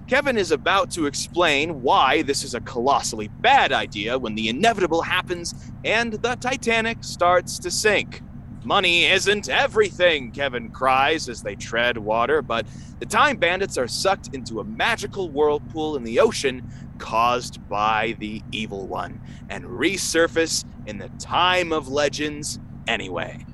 Kevin 0.08 0.36
is 0.36 0.50
about 0.50 0.90
to 0.92 1.06
explain 1.06 1.82
why 1.82 2.22
this 2.22 2.42
is 2.42 2.54
a 2.54 2.60
colossally 2.62 3.28
bad 3.28 3.70
idea 3.70 4.18
when 4.18 4.34
the 4.34 4.48
inevitable 4.48 5.02
happens 5.02 5.54
and 5.84 6.14
the 6.14 6.34
Titanic 6.34 7.04
starts 7.04 7.60
to 7.60 7.70
sink. 7.70 8.22
Money 8.64 9.04
isn't 9.04 9.48
everything, 9.48 10.32
Kevin 10.32 10.70
cries 10.70 11.28
as 11.28 11.40
they 11.42 11.54
tread 11.54 11.96
water, 11.96 12.42
but 12.42 12.66
the 12.98 13.06
Time 13.06 13.36
Bandits 13.36 13.78
are 13.78 13.86
sucked 13.86 14.34
into 14.34 14.58
a 14.58 14.64
magical 14.64 15.30
whirlpool 15.30 15.94
in 15.94 16.02
the 16.02 16.18
ocean 16.18 16.68
caused 16.98 17.66
by 17.68 18.16
the 18.18 18.42
Evil 18.50 18.88
One 18.88 19.20
and 19.48 19.64
resurface 19.64 20.64
in 20.86 20.98
the 20.98 21.08
Time 21.20 21.72
of 21.72 21.86
Legends 21.86 22.58
anyway. 22.88 23.44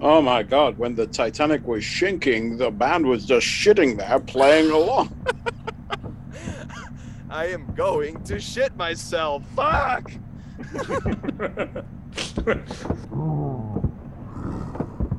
Oh 0.00 0.20
my 0.20 0.42
god, 0.42 0.76
when 0.76 0.94
the 0.94 1.06
Titanic 1.06 1.66
was 1.66 1.86
sinking, 1.86 2.58
the 2.58 2.70
band 2.70 3.06
was 3.06 3.24
just 3.24 3.46
shitting 3.46 3.96
there 3.96 4.20
playing 4.20 4.70
along. 4.70 5.16
I 7.30 7.46
am 7.46 7.74
going 7.74 8.22
to 8.24 8.38
shit 8.38 8.76
myself. 8.76 9.42
Fuck! 9.54 10.12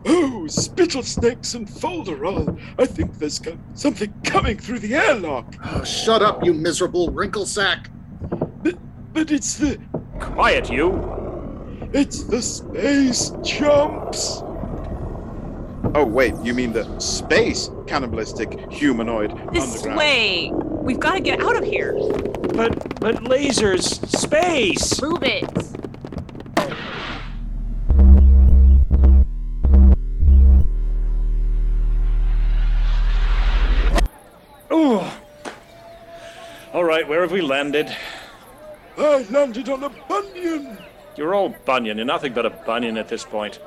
Oh, 0.10 0.48
spittle 0.48 1.04
snakes 1.04 1.54
and 1.54 1.68
folderol. 1.68 2.48
Uh, 2.48 2.82
I 2.82 2.86
think 2.86 3.18
there's 3.18 3.40
co- 3.40 3.58
something 3.74 4.14
coming 4.24 4.58
through 4.58 4.80
the 4.80 4.96
airlock. 4.96 5.54
Oh, 5.66 5.84
shut 5.84 6.22
up, 6.22 6.46
you 6.46 6.54
miserable 6.54 7.10
wrinkle 7.10 7.46
sack. 7.46 7.90
But, 8.64 8.78
But 9.14 9.32
it's 9.32 9.58
the 9.58 9.80
Quiet, 10.20 10.72
you! 10.72 10.92
It's 11.94 12.24
the 12.24 12.42
space 12.42 13.32
chumps. 13.46 14.42
Oh 15.96 16.06
wait, 16.06 16.36
you 16.44 16.54
mean 16.54 16.74
the 16.74 17.00
space 17.00 17.70
cannibalistic 17.88 18.70
humanoid 18.70 19.32
underground. 19.32 19.56
This 19.56 19.76
underground? 19.78 19.98
way. 19.98 20.52
We've 20.54 21.00
got 21.00 21.14
to 21.14 21.22
get 21.22 21.42
out 21.42 21.56
of 21.56 21.64
here. 21.64 21.94
But 21.94 23.00
but 23.00 23.16
lasers, 23.24 24.06
space. 24.08 25.02
Move 25.02 25.24
it. 25.24 25.46
Ooh. 34.74 35.02
All 36.74 36.84
right, 36.84 37.08
where 37.08 37.22
have 37.22 37.32
we 37.32 37.42
landed? 37.42 37.96
I 38.98 39.26
landed 39.30 39.70
on 39.70 39.86
a 39.86 39.90
bunion. 39.90 40.78
You're 41.18 41.34
all 41.34 41.50
bunion. 41.66 41.98
You're 41.98 42.06
nothing 42.06 42.34
but 42.34 42.46
a 42.46 42.52
bunion 42.52 42.96
at 42.98 43.10
this 43.10 43.26
point. 43.26 43.60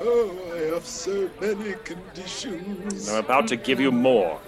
Oh, 0.00 0.36
I 0.52 0.74
have 0.74 0.84
so 0.84 1.30
many 1.40 1.74
conditions. 1.84 3.08
I'm 3.08 3.24
about 3.24 3.46
to 3.48 3.56
give 3.56 3.78
you 3.78 3.92
more. 3.92 4.40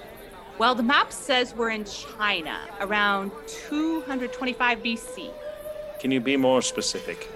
Well, 0.58 0.74
the 0.74 0.82
map 0.82 1.12
says 1.12 1.54
we're 1.54 1.70
in 1.70 1.84
China 1.84 2.60
around 2.80 3.30
225 3.68 4.78
BC. 4.78 5.30
Can 6.00 6.10
you 6.10 6.20
be 6.20 6.36
more 6.36 6.60
specific? 6.60 7.28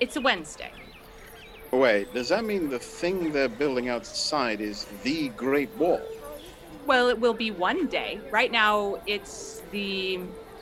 It's 0.00 0.16
a 0.16 0.20
Wednesday. 0.20 0.72
Wait, 1.70 2.12
does 2.12 2.28
that 2.28 2.44
mean 2.44 2.68
the 2.68 2.78
thing 2.78 3.32
they're 3.32 3.48
building 3.48 3.88
outside 3.88 4.60
is 4.60 4.86
the 5.02 5.28
Great 5.30 5.70
Wall? 5.76 6.00
Well, 6.86 7.08
it 7.08 7.18
will 7.18 7.34
be 7.34 7.50
one 7.50 7.86
day. 7.86 8.20
Right 8.30 8.52
now, 8.52 9.00
it's 9.06 9.62
the. 9.70 10.20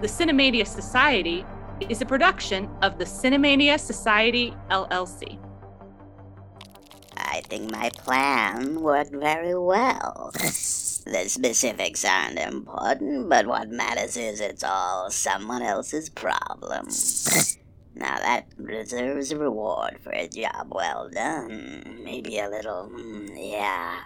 The 0.00 0.06
Cinemania 0.06 0.66
Society 0.66 1.44
is 1.88 2.02
a 2.02 2.06
production 2.06 2.68
of 2.82 2.98
the 2.98 3.04
Cinemania 3.04 3.78
Society 3.78 4.54
LLC. 4.70 5.38
I 7.16 7.40
think 7.42 7.70
my 7.70 7.90
plan 7.90 8.80
worked 8.80 9.12
very 9.12 9.58
well. 9.58 10.30
The 10.34 11.24
specifics 11.26 12.04
aren't 12.04 12.38
important, 12.38 13.28
but 13.28 13.46
what 13.46 13.70
matters 13.70 14.16
is 14.16 14.40
it's 14.40 14.62
all 14.62 15.10
someone 15.10 15.62
else's 15.62 16.08
problem. 16.08 16.88
Now 17.94 18.16
that 18.18 18.46
deserves 18.64 19.32
a 19.32 19.38
reward 19.38 19.98
for 20.02 20.12
a 20.12 20.28
job 20.28 20.68
well 20.70 21.08
done. 21.10 22.00
Maybe 22.04 22.38
a 22.38 22.48
little, 22.48 22.90
mm, 22.92 23.30
yeah. 23.36 24.00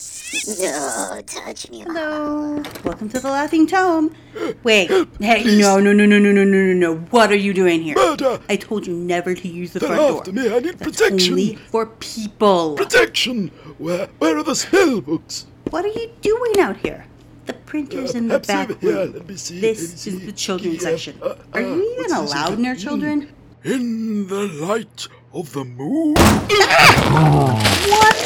Oh, 0.00 1.20
touch 1.26 1.68
me. 1.70 1.80
Hello. 1.80 2.62
Welcome 2.84 3.08
to 3.08 3.18
the 3.18 3.28
Laughing 3.30 3.66
Tome. 3.66 4.14
Wait. 4.62 4.88
Hey, 5.20 5.42
no, 5.58 5.80
no, 5.80 5.92
no, 5.92 6.06
no, 6.06 6.18
no, 6.20 6.30
no, 6.32 6.44
no, 6.44 6.46
no, 6.62 6.72
no. 6.72 6.94
What 7.10 7.32
are 7.32 7.36
you 7.36 7.52
doing 7.52 7.82
here? 7.82 7.96
Murder! 7.96 8.38
I 8.48 8.54
told 8.56 8.86
you 8.86 8.94
never 8.94 9.34
to 9.34 9.48
use 9.48 9.72
the 9.72 9.80
They're 9.80 9.88
front 9.96 10.24
door. 10.26 10.32
me. 10.34 10.54
I 10.54 10.60
need 10.60 10.78
That's 10.78 10.96
protection. 11.00 11.32
only 11.32 11.56
for 11.56 11.86
people. 11.86 12.76
Protection! 12.76 13.48
Where, 13.78 14.06
where 14.18 14.38
are 14.38 14.44
the 14.44 14.54
spell 14.54 15.00
books? 15.00 15.46
What 15.70 15.84
are 15.84 15.88
you 15.88 16.12
doing 16.20 16.60
out 16.60 16.76
here? 16.76 17.04
The 17.46 17.54
printer's 17.54 18.14
in 18.14 18.28
the 18.28 18.38
back 18.38 18.70
over 18.70 18.78
here. 18.80 19.04
Let 19.06 19.26
me 19.28 19.34
see. 19.36 19.58
This 19.60 19.80
let 19.80 19.90
me 19.90 19.96
see. 19.96 20.10
is 20.10 20.20
the 20.26 20.32
children's 20.32 20.74
Yeah, 20.76 20.80
section. 20.90 21.18
uh, 21.22 21.34
Are 21.54 21.60
uh, 21.60 21.66
you 21.66 21.96
even 21.98 22.12
allowed 22.12 22.58
near 22.60 22.76
children? 22.76 23.32
In 23.64 24.28
the 24.28 24.46
light 24.46 25.08
of 25.34 25.52
the 25.52 25.64
moon. 25.64 26.14
What 26.14 26.48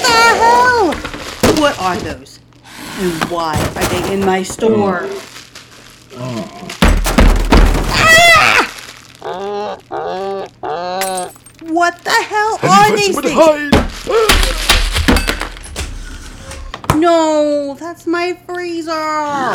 the 0.04 0.18
hell? 0.42 1.11
What 1.62 1.78
are 1.78 1.96
those? 1.98 2.40
And 2.98 3.24
why 3.30 3.54
are 3.76 3.84
they 3.84 4.14
in 4.14 4.26
my 4.26 4.42
store? 4.42 5.08
Ah! 6.16 6.58
What 11.62 11.98
the 12.02 12.10
hell 12.10 12.58
are 12.64 12.96
these 12.96 13.16
things? 13.20 13.70
No, 16.96 17.76
that's 17.78 18.08
my 18.08 18.34
freezer. 18.44 19.54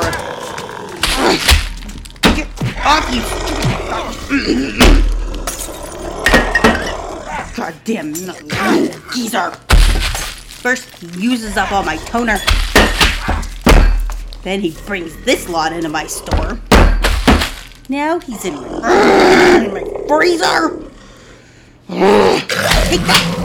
Get 2.37 2.47
off 2.85 3.11
you! 3.11 3.21
Goddamn 7.57 8.13
geezer! 9.13 9.66
First 10.57 10.89
he 10.99 11.07
uses 11.21 11.55
up 11.55 11.71
all 11.71 11.83
my 11.83 11.97
toner. 11.97 12.39
Then 14.43 14.59
he 14.59 14.75
brings 14.85 15.15
this 15.23 15.47
lot 15.47 15.71
into 15.71 15.87
my 15.87 16.07
store. 16.07 16.59
Now 17.89 18.19
he's 18.19 18.43
in 18.43 18.55
my, 18.55 20.05
freezer. 20.07 20.79
Take 21.87 23.01
that! 23.01 23.36